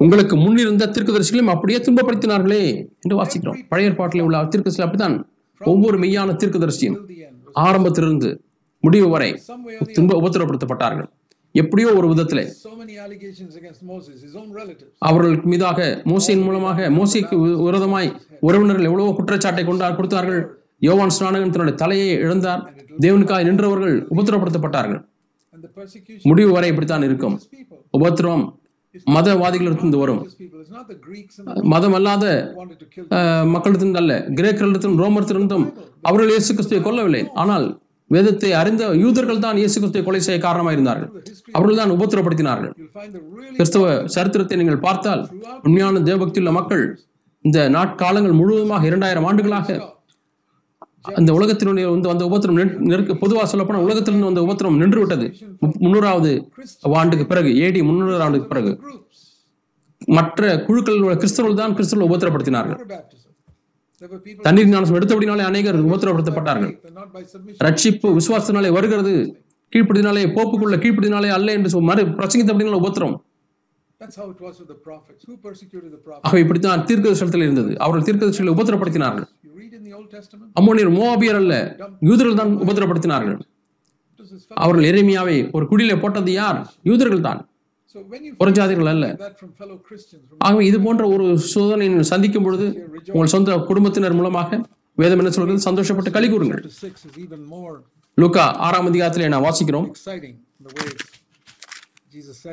[0.03, 2.63] உங்களுக்கு முன்னிருந்த தீர்க்கதரிசிகளையும் அப்படியே துன்பப்படுத்தினார்களே
[3.03, 3.59] என்று வாசிக்கிறோம்.
[3.71, 5.15] பழைய ஏற்பாட்டிலே உள்ள தீர்க்கதரிசி அப்படித்தான்.
[5.61, 6.97] ஒவ்வொரு மெய்யான தீர்க்கதரிசியும்.
[7.67, 8.29] ஆரம்பத்திலிருந்து
[8.83, 9.29] முடிவு வரை
[9.95, 11.07] துன்ப உபத்திரப்படுத்தப்பட்டார்கள்
[11.61, 12.43] எப்படியோ ஒரு விதத்திலே.
[15.09, 15.79] அவர்களுக்கு மீதாக
[16.11, 18.09] மோசையின் மூலமாக மோசைக்கு விரோதமாய்
[18.47, 20.41] உறவினர்கள் எவ்வளவோ குற்றச்சாட்டை கொண்டா கொடுத்தார்கள்.
[20.87, 22.61] யோவான் ஸ்நானகன் தன்னுடைய தலையை இழந்தார்.
[23.05, 25.01] தேவனுக்காய் நின்றவர்கள் உபத்திரப்படுத்தப்பட்டார்கள்
[26.29, 27.35] முடிவு வரை இப்படித்தான் இருக்கும்.
[27.97, 28.43] உபத்திரம்
[29.15, 30.21] மதவாதிகளிடத்திலிருந்து வரும்.
[31.73, 32.25] மதம் அல்லாத
[33.53, 35.65] மக்களிடத்திலிருந்து அல்ல கிரேக்கர்களிடத்திலும் ரோமர்த்திலிருந்தும்
[36.09, 37.23] அவர்கள் இயேசு கிறிஸ்துவை கொல்லவில்லை.
[37.43, 37.67] ஆனால்
[38.11, 41.09] வேதத்தை அறிந்த யூதர்கள் தான் இயேசு கிறிஸ்துவை கொலை செய்ய காரணமாக இருந்தார்கள்
[41.57, 42.73] அவர்கள் தான் உபத்திரப்படுத்தினார்கள்.
[43.57, 45.23] கிறிஸ்தவ சரித்திரத்தை நீங்கள் பார்த்தால்
[45.67, 46.83] உண்மையான தேவபக்தியுள்ள மக்கள்
[47.45, 49.77] இந்த நாட்காலங்கள் முழுவதுமாக இரண்டாயிரம் ஆண்டுகளாக
[51.19, 52.57] அந்த உலகத்தினுடைய வந்து அந்த உபத்திரம்
[52.91, 55.27] நெருக்க பொதுவாக சொல்லப்போனால் உலகத்திலிருந்து வந்த உபத்திரம் நின்று விட்டது
[55.83, 56.31] முன்னூறாவது
[57.01, 58.73] ஆண்டுக்கு பிறகு ஏடி முன்னூறு ஆண்டுக்கு பிறகு.
[60.17, 62.79] மற்ற குழுக்கள் கிறிஸ்தவர்கள் தான் கிறிஸ்தவர்கள் உபத்திரப்படுத்தினார்கள்.
[64.45, 66.73] தண்ணீர் ஞானம் எடுத்தபடினாலே அநேகர் உபத்திரப்படுத்தப்பட்டார்கள்.
[67.65, 69.15] ரட்சிப்பு விசுவாசத்தினாலே வருகிறது.
[69.73, 73.17] கீழ்ப்படினாலே போப்புக்குள்ள கீழ்ப்படினாலே அல்ல என்று சொல் மறு பிரசங்கித்தபடினால உபத்திரம்.
[76.27, 77.71] ஆக இப்படித்தான் தீர்க்கதரிசனத்தில் இருந்தது.
[77.85, 79.27] அவர்கள் தீர்க்கதரிசிகளை உபத்திரப்படுத்தினார்கள்.
[80.59, 81.53] அம்மோனியர் மோவாபியர் அல்ல
[82.09, 82.51] யூதர்கள் தான்
[83.19, 83.37] fellow.
[84.63, 86.59] அவர்கள் எரேமியாவை ஒரு குடியிலே போட்டது யார்?
[86.89, 87.39] யூதர்கள் தான்
[88.39, 89.05] புறஜாதிகள் அல்ல.
[90.47, 92.65] ஆகவே இது போன்ற ஒரு சோதனை நீங்கள் சந்திக்கும் பொழுது
[93.13, 94.59] உங்கள் சொந்த குடும்பத்தினர் மூலமாக
[95.01, 95.65] வேதம் என்ன சொல்கிறது?
[95.67, 96.61] சந்தோஷப்பட்டு களி கூறுங்கள்.
[96.65, 97.75] Chapter 6 is even more
[98.17, 99.87] லூக்கா ஆறாம் அதிகாரத்திலே நான் வாசிக்கிறோம்.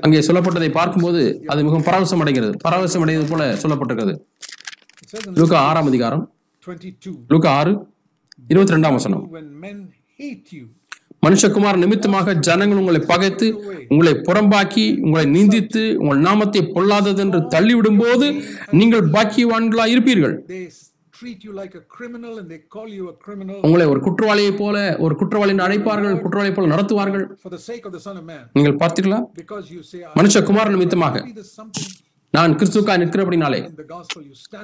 [0.06, 1.20] அங்கே சொல்லப்பட்டதை பார்க்கும்போது
[1.52, 4.14] அது மிகவும் பரவசம் அடைகிறது பரவசம் அடைவது போல சொல்லப்பட்டிருக்கிறது
[5.40, 6.24] லூக்கா ஆறாம் அதிகாரம்.
[6.24, 6.35] 22,
[7.32, 7.72] லூக்கா ஆறு
[8.52, 9.22] இருபத்தி ரெண்டாம் வசனம்.
[11.24, 13.46] மனுஷகுமார் நிமித்தமாக ஜனங்கள் உங்களை பகைத்து
[13.92, 18.26] உங்களை புறம்பாக்கி உங்களை நிந்தித்து உங்கள் நாமத்தை பொல்லாதது என்று தள்ளிவிடும் போது
[18.80, 20.34] நீங்கள் பாக்கியவான்களாய் இருப்பீர்கள்.
[23.66, 27.24] உங்களை ஒரு குற்றவாளியைப் போல ஒரு குற்றவாளி அழைப்பார்கள் குற்றவாளியைப் போல நடத்துவார்கள்.
[28.56, 29.20] நீங்கள் பார்த்தீர்களா?
[30.18, 31.24] மனுஷகுமாரன் நிமித்தமாக
[32.36, 33.60] நான் கிறிஸ்துக்காக நிற்கிறபடினாலே.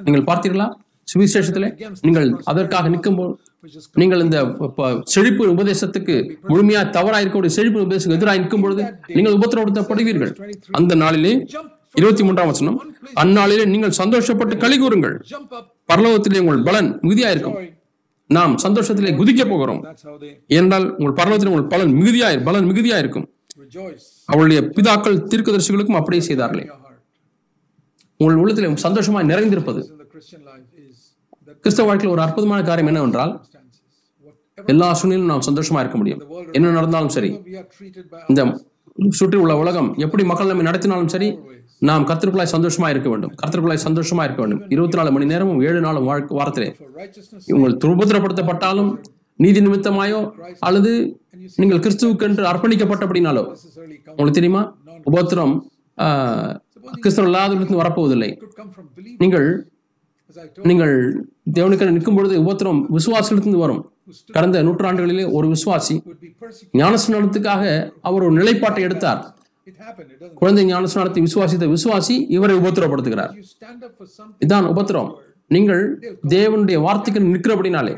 [0.06, 0.68] நீங்கள் பார்த்தீர்களா?
[1.08, 1.68] சுவிசேஷத்திலே
[2.06, 3.32] நீங்கள் அதற்காக நிற்கும்போது
[3.62, 4.38] போது நீங்கள் இந்த
[5.14, 6.14] செழிப்பு உபதேசத்துக்கு
[6.48, 8.84] முழுமையா தவறாக இருக்கக்கூடிய செழிப்பு உபதேசத்துக்கு எதிராக நிற்கும் பொழுது
[9.16, 10.32] நீங்கள் உபத்திரப்படுத்தப்படுவீர்கள்
[10.80, 11.34] அந்த நாளிலே
[12.00, 12.76] இருபத்தி மூன்றாம் வசனம்
[13.22, 15.16] அந்நாளிலே நீங்கள் சந்தோஷப்பட்டு களி கூறுங்கள்.
[15.92, 17.56] பரலோகத்திலே உங்கள் பலன் மிகுதியா இருக்கும்.
[18.36, 19.80] நாம் சந்தோஷத்திலே குதிக்க போகிறோம்.
[19.84, 23.26] That's ஏனென்றால் உங்கள் பரலோகத்தில் உங்கள் பலன் மிகுதியா பலன் மிகுதியா இருக்கும்.
[24.32, 26.64] அவளுடைய பிதாக்கள் தீர்க்கதரிசிகளுக்கும் அப்படியே செய்தார்களே.
[28.20, 30.96] உங்கள் உள்ளத்திலே சந்தோஷமாய் நிறைந்திருப்பது In the Christian life is
[31.46, 33.32] that கிறிஸ்தவ வாழ்க்கையில் ஒரு அற்புதமான காரியம் என்னவென்றால்
[34.72, 36.20] எல்லா சூழ்நிலையும் நாம் சந்தோஷமா இருக்க முடியும்.
[36.56, 37.30] என்ன நடந்தாலும் சரி
[38.30, 38.40] இந்த
[39.18, 41.28] சுற்றி உள்ள உலகம் எப்படி மக்கள் நம்மை நடத்தினாலும் சரி
[41.88, 43.32] நாம் கத்திற்குள்ளாய் சந்தோஷமா இருக்க வேண்டும்.
[43.40, 44.60] கத்திற்குள்ளாய் சந்தோஷமா இருக்க வேண்டும்.
[44.74, 46.68] இருபத்தி நாலு மணி நேரமும் ஏழு நாளும் வாழ்க்கை வாரத்திலே.
[47.56, 48.90] உங்கள் துருபத்திரப்படுத்தப்பட்டாலும்
[49.44, 50.20] நீதி நிமித்தமாயோ
[50.68, 50.92] அல்லது
[51.60, 54.62] நீங்கள் கிறிஸ்துவுக்கென்று அர்ப்பணிக்கப்பட்டபடினாலோ necessarily உங்களுக்கு தெரியுமா?
[55.10, 55.54] உபத்திரம்
[57.02, 58.30] கிறிஸ்தவ இல்லாதவர்களுக்கு வரப்போவதில்லை.
[59.22, 59.48] நீங்கள்
[60.68, 60.94] நீங்கள்
[61.56, 63.82] தேவனுக்கு நிற்கும் பொழுது உபத்திரம் விசுவாசத்திலிருந்து வரும்.
[64.36, 65.96] கடந்த நூற்றாண்டுகளிலே ஒரு விசுவாசி
[66.80, 69.20] ஞானஸ்நானத்துக்காக அவர் ஒரு நிலைப்பாட்டை எடுத்தார்.
[70.40, 73.32] குழந்தை ஞானஸ்நானத்தை விசுவாசித்த விசுவாசி இவரை உபத்திரப்படுத்துகிறார்.
[74.46, 75.10] இதான் உபத்திரம்.
[75.54, 75.82] நீங்கள்
[76.34, 77.94] தேவனுடைய வார்த்தைக்கு நிற்கிறபடினாலே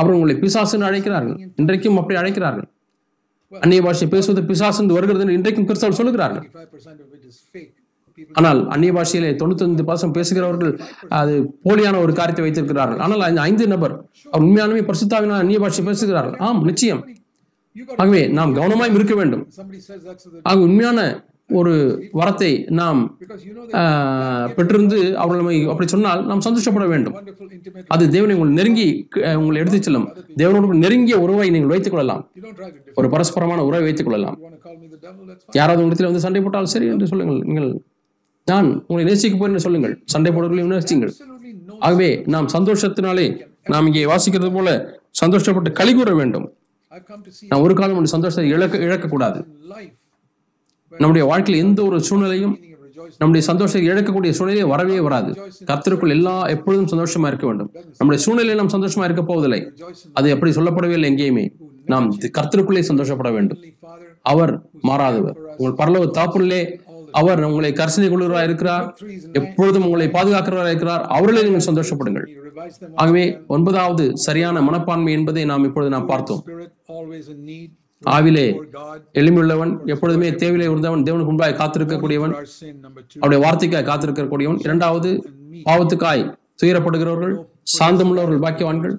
[0.00, 1.38] அவர் உங்களை பிசாசுன்னு அழைக்கிறார்கள்.
[1.56, 2.68] இன்றைக்கும் அப்படி அழைக்கிறார்கள்.
[3.64, 6.46] அந்நிய பாஷை பேசுவது பிசாசு வருகிறது என்று இன்றைக்கும் கிறிஸ்தவர் சொல்லுகிறார்கள்.
[8.38, 10.72] ஆனால் அந்நிய பாஷையிலே தொண்ணூத்தொன்பது பாசம் பேசுகிறவர்கள்
[11.20, 11.34] அது
[11.66, 13.00] போலியான ஒரு காரியத்தை வைத்திருக்கிறார்கள்.
[13.06, 13.94] ஆனால் அந்த ஐந்து நபர்
[14.32, 16.38] அவர் உண்மையானவே பரிசுத்தாவினால் அந்நிய பாஷை பேசுகிறார்கள்.
[16.48, 17.02] ஆம் நிச்சயம்.
[18.02, 19.42] ஆகவே நாம் கவனமாய் இருக்க வேண்டும்.
[20.50, 21.00] ஆக உண்மையான
[21.58, 21.74] ஒரு
[22.20, 22.98] வரத்தை நாம்
[24.56, 27.14] பெற்றிருந்து அவர்கள் நம்மை அப்படி சொன்னால் நாம் சந்தோஷப்பட வேண்டும்.
[27.94, 28.86] அது தேவனை உங்கள் நெருங்கி
[29.40, 30.06] உங்களை எடுத்துச் செல்லும்.
[30.42, 32.22] தேவனோடு நெருங்கிய உறவை நீங்கள் வைத்துக் கொள்ளலாம்.
[33.00, 34.36] ஒரு பரஸ்பரமான உறவை வைத்துக் கொள்ளலாம்.
[35.58, 37.40] யாராவது உங்களிடத்தில் வந்து சண்டை போட்டால் சரி என்று சொல்லுங்கள்.
[37.50, 37.70] நீங்கள்
[38.50, 39.94] நான் உங்களை நேசிக்க போறேன் என்று சொல்லுங்கள்.
[40.12, 41.12] சண்டை போடுவதையும் நேசிங்கள்.
[41.86, 43.26] ஆகவே நாம் சந்தோஷத்தினாலே
[43.72, 44.70] நாம் இங்கே வாசிக்கிறது போல
[45.22, 46.46] சந்தோஷப்பட்டு களி கூற வேண்டும்.
[47.50, 49.40] நாம் ஒரு காலம் சந்தோஷத்தை இழக்க இழக்கக்கூடாது.
[50.92, 52.56] நம்முடைய வாழ்க்கையில் எந்த ஒரு சூழ்நிலையும்.
[53.20, 55.30] நம்முடைய சந்தோஷத்தை இழக்கக்கூடிய சூழ்நிலையே வரவே வராது.
[55.70, 57.70] கர்த்தருக்குள் எல்லா எப்பொழுதும் சந்தோஷமா இருக்க வேண்டும்.
[57.98, 59.60] நம்முடைய சூழ்நிலையில் நாம் சந்தோஷமா இருக்க போவதில்லை.
[60.18, 61.44] அது எப்படி சொல்லப்படவே இல்லை எங்கேயுமே.
[61.92, 62.06] நாம்
[62.38, 63.60] கர்த்தருக்குள்ளே சந்தோஷப்பட வேண்டும்.
[64.32, 64.52] அவர்
[64.88, 65.36] மாறாதவர்.
[65.60, 66.60] உங்கள் பரலோக தாப்புள்ளே
[67.10, 68.86] அவர் உங்களை கரிசனை கொள்கிறவராக இருக்கிறார்.
[69.32, 71.04] எப்பொழுதும் உங்களை பாதுகாக்கிறவராக இருக்கிறார்.
[71.06, 72.26] அவர்களே நீங்கள் சந்தோஷப்படுங்கள்.
[72.94, 76.42] ஆகவே ஒன்பதாவது சரியான மனப்பான்மை என்பதை நாம் இப்பொழுது நாம் பார்த்தோம்.
[78.06, 78.46] ஆவிலே
[79.20, 82.34] எளிமையுள்ளவன் எப்பொழுதுமே தேவையிலே இருந்தவன் தேவனுக்கு முன்பாய் காத்திருக்கக்கூடியவன்
[83.20, 84.60] அவருடைய வார்த்தைக்காய் காத்திருக்கக்கூடியவன்.
[84.66, 85.10] இரண்டாவது
[85.68, 87.34] பாவத்துக்காய் துயரப்படுகிறவர்கள்
[87.78, 88.94] சாந்தமுள்ளவர்கள் பாக்கியவான்கள்.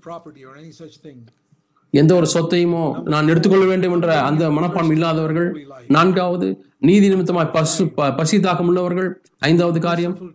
[1.91, 5.67] எந்த ஒரு சொத்தையுமோ நான் எடுத்துக்கொள்ள வேண்டும் என்ற அந்த மனப்பான்மை இல்லாதவர்கள்.
[5.87, 9.21] நான்காவது நீதி நிமித்தமாய் பசு ப- பசி தாக்கம் உள்ளவர்கள்.
[9.39, 10.31] ஐந்தாவது காரியம்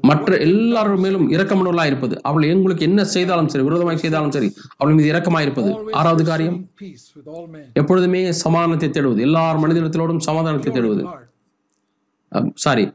[0.00, 2.22] மற்ற எல்லாரும் மேலும் இரக்கமுள்ளவர்களாக இருப்பது.
[2.22, 5.84] அவள் எங்களுக்கு என்ன செய்தாலும் சரி விரோதமாய் செய்தாலும் சரி அவள் மீது இரக்கமாய் இருப்பது.
[5.92, 6.70] ஆறாவது காரியம்
[7.72, 9.20] எப்பொழுதுமே சமாதானத்தை தேடுவது.
[9.20, 11.08] எல்லார் மனிதனத்திலோடும் சமாதானத்தை தேடுவது.
[12.54, 12.92] சாரி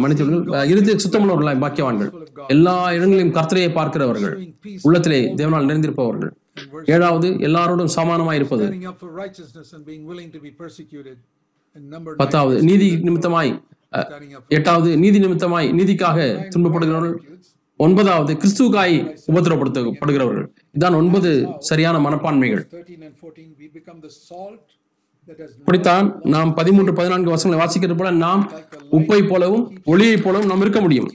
[0.00, 2.10] மன்னித்தவர்கள் இறுதி சுத்தமுள்ளவர்களாய் பாக்கியவான்கள்.
[2.48, 4.34] எல்லா இடங்களையும் கர்த்தரையை பார்க்கிறவர்கள்.
[4.82, 6.32] உள்ளத்திலே தேவனால் நிறைந்திருப்பவர்கள்.
[6.94, 8.64] ஏழாவது எல்லாரோடும் சமானமாய் இருப்பது.
[12.16, 13.52] பத்தாவது நீதி நிமித்தமாய்
[14.48, 16.18] எட்டாவது நீதி நிமித்தமாய் நீதிக்காக
[16.54, 17.16] துன்பப்படுகிறவர்கள்.
[17.76, 18.96] ஒன்பதாவது கிறிஸ்துவுக்காய்
[19.26, 20.46] உபத்திரப்படுத்தப்படுகிறவர்கள்
[20.78, 22.64] இதான் ஒன்பது சரியான மனப்பான்மைகள்.
[25.38, 28.52] இப்படித்தான் நாம் பதிமூன்று பதினான்கு வருஷங்களை வாசிக்கிறது போல நாம்
[28.98, 31.10] உப்பை போலவும் ஒளியை போலவும் நாம் இருக்க முடியும்.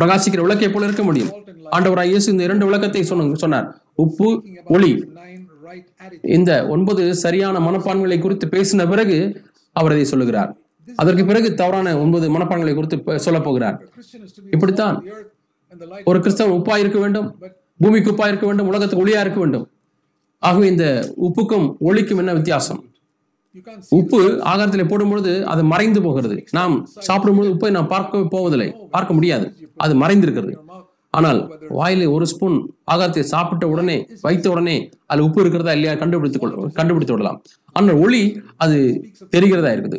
[0.00, 1.30] பிரகாசிக்கிற விளக்கை போல இருக்க முடியும்.
[1.70, 3.82] ஆண்டவராய் இயேசு இந்த இரண்டு விளக்கத்தை சொன்ன சொன்னார்.
[3.94, 5.04] உப்பு ஒளி.
[6.22, 10.56] இந்த ஒன்பது சரியான மனப்பான்மைகளை குறித்து பேசின பிறகு அவர் இதை சொல்லுகிறார்.
[10.96, 13.82] அதற்கு பிறகு தவறான ஒன்பது மனப்பான்களை குறித்து சொல்ல சொல்லப் போகிறார்.
[14.50, 15.04] இப்படித்தான்
[16.04, 17.38] ஒரு கிறிஸ்தவன் உப்பா இருக்க வேண்டும்
[17.78, 19.70] பூமிக்கு உப்பா இருக்க வேண்டும் உலகத்துக்கு ஒளியா இருக்க வேண்டும்.
[20.38, 22.87] ஆகவே இந்த உப்புக்கும் ஒளிக்கும் என்ன வித்தியாசம்?
[23.98, 24.20] உப்பு
[24.52, 26.36] ஆகாரத்தில் போடும்பொழுது அது மறைந்து போகிறது.
[26.58, 26.74] நாம்
[27.08, 28.70] சாப்பிடும்பொழுது உப்பை நாம் பார்க்க போவதில்லை.
[28.90, 29.46] பார்க்க முடியாது.
[29.76, 30.54] அது மறைந்திருக்கிறது.
[31.10, 31.38] ஆனால்
[31.78, 32.56] வாயில ஒரு ஸ்பூன்
[32.92, 34.74] ஆகாரத்தை சாப்பிட்ட உடனே வைத்த உடனே
[35.06, 37.38] அதுல உப்பு இருக்கிறதா இல்லையா கண்டுபிடித்துக் கொள் கண்டுபிடித்து விடலாம்.
[37.72, 38.20] ஆனால் ஒளி
[38.64, 38.76] அது
[39.36, 39.98] தெரிகிறதா இருக்குது.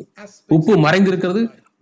[0.57, 1.41] உப்பு மறைந்திருக்கிறது.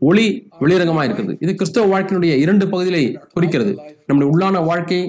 [0.10, 0.26] ஒளி
[0.62, 3.04] வெளிரங்கமா இருக்கிறது இது கிறிஸ்தவ வாழ்க்கையினுடைய இரண்டு பகுதிகளை
[3.36, 3.74] குறிக்கிறது.
[4.08, 5.00] நம்முடைய உள்ளான வாழ்க்கை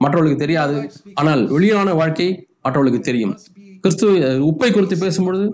[0.00, 0.76] மற்றவர்களுக்கு தெரியாது.
[1.20, 2.28] ஆனால் வெளியான வாழ்க்கை
[2.64, 3.32] மற்றவர்களுக்கு தெரியும்.
[3.84, 4.12] கிறிஸ்துவ
[4.50, 5.46] உப்பை குறித்து பேசும்பொழுது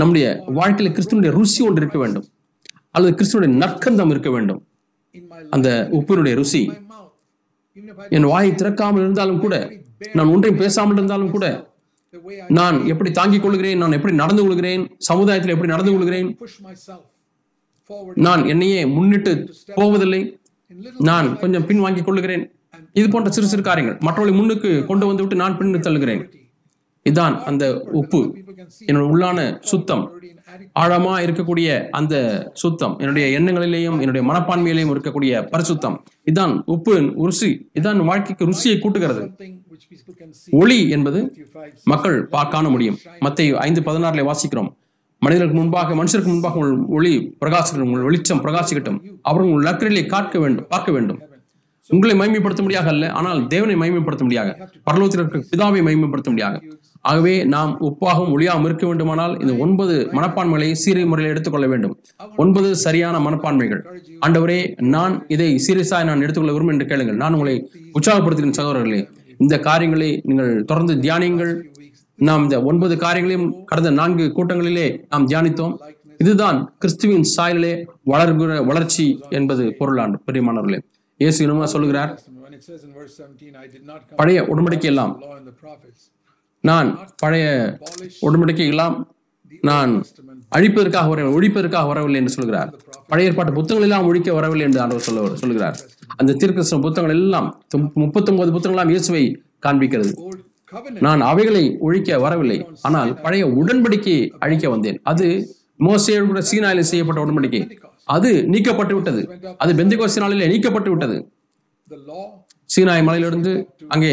[0.00, 0.26] நம்முடைய
[0.58, 2.26] வாழ்க்கையில் கிறிஸ்துவனுடைய ருசி ஒன்று இருக்க வேண்டும்.
[2.94, 4.60] அல்லது கிறிஸ்துவனுடைய நற்கந்தம் இருக்க வேண்டும்.
[5.50, 5.68] அந்த
[5.98, 6.62] உப்பினுடைய ருசி.
[8.16, 9.54] என் வாயை திறக்காமல் இருந்தாலும் கூட
[10.12, 11.46] நான் ஒன்றையும் பேசாமல் இருந்தாலும் கூட
[12.58, 16.28] நான் எப்படி தாங்கிக் கொள்கிறேன் நான் எப்படி நடந்து கொள்கிறேன் சமுதாயத்தில் எப்படி நடந்து கொள்கிறேன்
[18.26, 19.32] நான் என்னையே முன்னிட்டு
[19.74, 20.20] போவதில்லை.
[20.98, 22.44] நான் கொஞ்சம் பின் வாங்கிக் கொள்கிறேன்
[22.92, 23.98] இது போன்ற சிறு சிறு காரியங்கள்.
[24.06, 26.22] மற்றவர்களை முன்னுக்கு கொண்டு வந்து விட்டு நான் பின்னு தள்ளுகிறேன்.
[27.10, 28.38] இதான் அந்த உப்பு.
[28.86, 30.10] என்னோட உள்ளான சுத்தம்.
[30.80, 32.98] ஆழமா இருக்கக்கூடிய அந்த சுத்தம்.
[32.98, 35.98] என்னுடைய எண்ணங்களிலேயும் என்னுடைய மனப்பான்மையிலேயும் இருக்கக்கூடிய பரிசுத்தம்.
[36.32, 39.36] இதான் உப்பு ருசி இதான் வாழ்க்கைக்கு ருசியை கூட்டுகிறது.
[40.50, 41.48] ஒளி என்பது
[41.84, 42.98] மக்கள் பா- காண முடியும்.
[43.20, 44.74] மத்திய ஐந்து பதினாறுல வாசிக்கிறோம்.
[45.18, 47.80] மனிதர்களுக்கு முன்பாக மனுஷருக்கு முன்பாக உங்கள் ஒளி பிரகாசிக்கட்டும்.
[47.80, 49.00] உங்கள் வெளிச்சம் பிரகாசிக்கட்டும்.
[49.22, 51.20] அவர்கள் உங்கள் நற்கரிலே காக்க வேண்டும் பார்க்க வேண்டும்.
[51.88, 56.78] உங்களை மைமைப்படுத்த முடியாக அல்ல ஆனால் தேவனை மைமைப்படுத்த முடியாக பரலோகத்தில் இருக்க பிதாவை மைமைப்படுத்த முடியாது
[57.10, 61.94] ஆகவே நாம் உப்பாகவும் ஒளியாகவும் இருக்க வேண்டுமானால் இந்த ஒன்பது மனப்பான்மைகளை சீரிய முறையில் எடுத்துக்கொள்ள வேண்டும்.
[62.42, 63.82] ஒன்பது சரியான மனப்பான்மைகள்.
[64.26, 64.60] ஆண்டவரே
[64.94, 67.18] நான் இதை சீரியஸாக நான் எடுத்துக்கொள்ள விரும்பும் என்று கேளுங்கள்.
[67.22, 67.56] நான் உங்களை
[67.98, 69.00] உற்சாகப்படுத்துகிறேன் சகோதரர்களே.
[69.44, 71.52] இந்த காரியங்களை நீங்கள் தொடர்ந்து தியானியுங்கள்.
[72.28, 75.74] நாம் இந்த ஒன்பது காரியங்களையும் கடந்த நான்கு கூட்டங்களிலே நாம் தியானித்தோம்.
[76.22, 77.74] இதுதான் கிறிஸ்துவின் சாயலிலே
[78.12, 79.06] வளர்கிற வளர்ச்சி
[79.38, 80.80] என்பது பொருளாண்டு பெரியமானவர்களே.
[81.22, 82.12] இயேசு இனமா சொல்லுகிறார்
[84.20, 85.12] பழைய உடன்படிக்கை எல்லாம்
[86.70, 86.88] நான்
[87.22, 87.46] பழைய
[88.26, 88.96] உடன்படிக்கை எல்லாம்
[89.68, 89.92] நான்
[90.56, 92.70] அழிப்பதற்காக வரவில்லை ஒழிப்பதற்காக வரவில்லை என்று சொல்கிறார்.
[93.10, 95.76] பழைய ஏற்பாட்டு புத்தகங்கள் எல்லாம் ஒழிக்க வரவில்லை என்று ஆண்டவர் சொல்ல சொல்கிறார்.
[96.20, 97.48] அந்த தீர்க்கிருஷ்ண புத்தகங்கள் எல்லாம்
[98.02, 99.24] முப்பத்தொன்பது புத்தகங்களாம் இயேசுவை
[99.66, 100.12] காண்பிக்கிறது.
[101.06, 102.58] நான் அவைகளை ஒழிக்க வரவில்லை
[102.88, 104.98] ஆனால் பழைய உடன்படிக்கையை அழிக்க வந்தேன்.
[105.12, 105.26] அது
[105.86, 106.42] மோசேயோடு கூட
[106.90, 107.62] செய்யப்பட்ட உடன்படிக்கை.
[108.16, 109.22] அது நீக்கப்பட்டு விட்டது.
[109.62, 111.16] அது பெந்திகோஸ்து நாளிலே நீக்கப்பட்டு விட்டது.
[112.74, 113.52] சீனாய் மலையிலிருந்து
[113.94, 114.12] அங்கே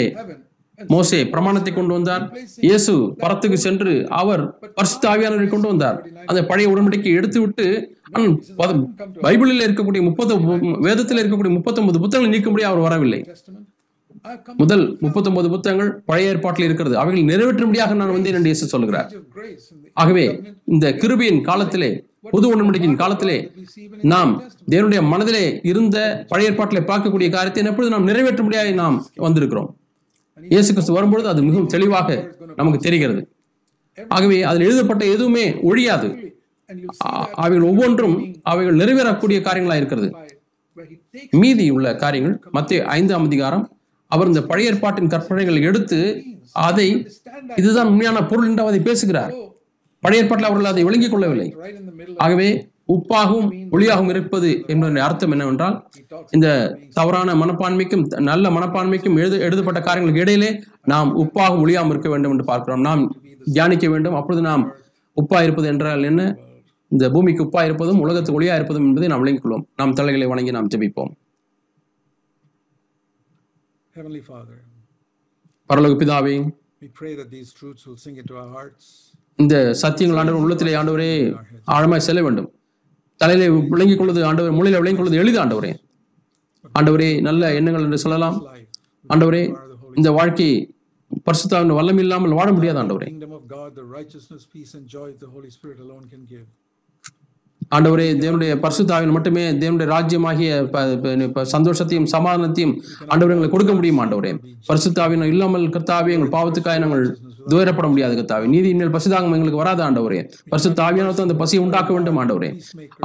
[0.93, 2.23] மோசே பிரமாணத்தை கொண்டு வந்தார்.
[2.67, 4.43] இயேசு பரத்துக்கு சென்று அவர்
[4.77, 5.97] பரிசுத்த ஆவியானவரை கொண்டு வந்தார்.
[6.29, 8.77] அந்த பழைய உடன்படிக்கை எடுத்துவிட்டு விட்டு
[9.25, 10.33] பைபிளில் இருக்கக்கூடிய முப்பது
[10.87, 13.21] வேதத்தில் இருக்கக்கூடிய முப்பத்தொன்பது புத்தகங்கள் நீக்கும்படி அவர் வரவில்லை.
[14.61, 16.95] முதல் முப்பத்தொன்பது புத்தகங்கள் பழைய ஏற்பாட்டில் இருக்கிறது.
[17.01, 19.09] அவைகள் நிறைவேற்றும்படியாக நான் வந்தேன் என்று இயேசு சொல்கிறார்.
[20.01, 20.25] ஆகவே
[20.73, 21.91] இந்த கிருபியின் காலத்திலே
[22.33, 23.37] புது உடன்படிக்கையின் காலத்திலே
[24.13, 24.31] நாம்
[24.71, 25.97] தேவனுடைய மனதிலே இருந்த
[26.31, 29.69] பழைய ஏற்பாட்டிலே பார்க்கக்கூடிய காரியத்தை எப்பொழுது நாம் நிறைவேற்றும்படியாக நாம் வந்திருக்கிறோம்.
[30.53, 32.09] இயேசு கிறிஸ்து வரும்பொழுது அது மிகவும் தெளிவாக
[32.55, 33.21] நமக்கு தெரிகிறது.
[34.07, 36.09] ஆகவே அதில் எழுதப்பட்ட எதுவுமே ஒழியாது.
[37.43, 38.15] அவைகள் ஒவ்வொன்றும்
[38.51, 40.09] அவைகள் நிறைவேறக்கூடிய காரியங்களா இருக்கிறது.
[41.41, 43.65] மீதி உள்ள காரியங்கள் மத்திய ஐந்தாம் அதிகாரம்
[44.07, 45.99] அவர் இந்த பழைய ஏற்பாட்டின் கற்பனைகளை எடுத்து
[46.67, 46.87] அதை
[47.55, 49.33] இதுதான் உண்மையான பொருள் என்று அதை பேசுகிறார்.
[50.03, 51.47] பழைய ஏற்பாட்டில் அவர்கள் அதை விளங்கிக் கொள்ளவில்லை.
[52.25, 52.49] ஆகவே
[52.93, 55.89] உப்பாகவும் ஒளியாகவும் இருப்பது என்பதன் அர்த்தம் என்னவென்றால்
[56.31, 56.47] இந்த
[56.89, 62.81] தவறான மனப்பான்மைக்கும் நல்ல மனப்பான்மைக்கும் எழுத எழுதப்பட்ட காரியங்களுக்கு இடையிலே நாம் உப்பாகவும் ஒளியாகவும் இருக்க வேண்டும் என்று பார்க்கிறோம்.
[62.81, 64.13] நாம் தியானிக்க வேண்டும்.
[64.13, 64.63] அப்பொழுது நாம்
[65.21, 66.35] உப்பா இருப்பது என்றால் என்ன?
[66.87, 69.65] இந்த பூமிக்கு உப்பா இருப்பதும் உலகத்துக்கு ஒளியா இருப்பதும் என்பதை நாம் விளங்கிக் கொள்வோம்.
[69.75, 71.11] நாம் தலைகளை வணங்கி நாம் ஜெபிப்போம்.
[73.95, 74.57] Heavenly Father,
[75.69, 76.35] பரலோக பிதாவே.
[79.35, 81.35] இந்த சத்தியங்கள் ஆண்டவர் உள்ளத்திலே ஆண்டவரே
[81.67, 82.53] ஆழமாய் செல்ல வேண்டும்.
[83.21, 85.71] தலையிலே விளங்கிக் கொள்வது ஆண்டவர் மூலையில விளங்கிக் கொள்வது எளிது ஆண்டவரே.
[86.79, 88.37] ஆண்டவரே நல்ல எண்ணங்கள் என்று சொல்லலாம்.
[89.09, 89.43] ஆண்டவரே
[89.99, 90.49] இந்த வாழ்க்கை
[91.27, 93.07] பரிசுத்தாவின் வல்லம் இல்லாமல் வாழ முடியாது ஆண்டவரே.
[97.75, 100.51] ஆண்டவரே தேவனுடைய பரிசுத்தாவின் மட்டுமே தேவனுடைய ராஜ்யமாகிய
[101.55, 102.73] சந்தோஷத்தையும் சமாதானத்தையும்
[103.11, 104.31] ஆண்டவரே எங்களுக்கு கொடுக்க முடியும் ஆண்டவரே.
[104.69, 107.05] பரிசுத்தாவின் இல்லாமல் கர்த்தாவே எங்கள் பாவத்துக்காக நாங்கள்
[107.51, 110.19] துயரப்பட முடியாது கர்த்தாவே நீதி மேல் பசுதாகம் எங்களுக்கு வராத ஆண்டவரே.
[110.51, 112.49] பரிசு தாவியானத்தை அந்த பசியை உண்டாக்க வேண்டும் ஆண்டவரே.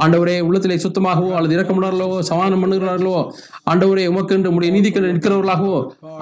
[0.05, 3.15] ஆண்டவரே உள்ளத்திலே சுத்தமாகவோ அல்லது இறக்கமுடர்களோ சமாதானம் பண்ணுகிறார்களோ
[3.71, 5.77] ஆண்டவரே உமக்கென்று உடைய நீதிக்கென்று நிற்கிறவர்களாகவோ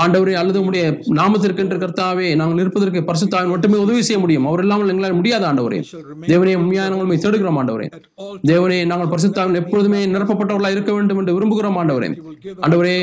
[0.05, 0.83] ஆண்டவரே அல்லது உடைய
[1.19, 4.47] நாமத்திற்கென்று கர்த்தாவே நாங்கள் இருப்பதற்கு பரிசுத்தாவின் மட்டுமே உதவி செய்ய முடியும்.
[4.51, 5.79] அவர் இல்லாமல் எங்களால் முடியாது ஆண்டவரே.
[6.31, 7.87] தேவனே உண்மையான உண்மை தேடுகிறோம் ஆண்டவரே.
[8.51, 12.09] தேவனே நாங்கள் பரிசுத்தாவின் எப்பொழுதுமே நிரப்பப்பட்டவர்களாக இருக்க வேண்டும் என்று விரும்புகிறோம் ஆண்டவரே.
[12.65, 12.97] ஆண்டவரே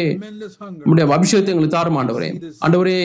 [0.92, 2.30] உடைய அபிஷேகத்தை எங்களுக்கு தாரும் ஆண்டவரே.
[2.66, 2.98] ஆண்டவரே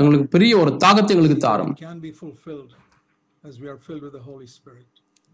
[0.00, 1.74] எங்களுக்கு பெரிய ஒரு தாகத்தை எங்களுக்கு தாரும்.
[1.80, 2.72] Can be fulfilled
[3.48, 4.88] as we are filled with the Holy Spirit.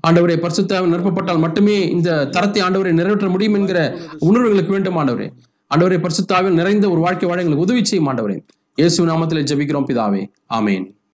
[0.06, 3.78] ஆண்டவரே பரிசுத்தாவின் நிரப்பப்பட்டால் மட்டுமே இந்த தரத்தை ஆண்டவரை நிறைவேற்ற முடியும் என்கிற
[4.18, 5.26] உணர்வு எங்களுக்கு வேண்டும் ஆண்டவரே.
[5.70, 8.36] ஆண்டவரே பரிசுத்தாவில் நிறைந்த ஒரு வாழ்க்கை வாழ எங்களுக்கு உதவி செய்யும் ஆண்டவரே.
[8.80, 10.22] இயேசு நாமத்தில் ஜெபிக்கிறோம் பிதாவே.
[10.46, 10.86] ஆமென்.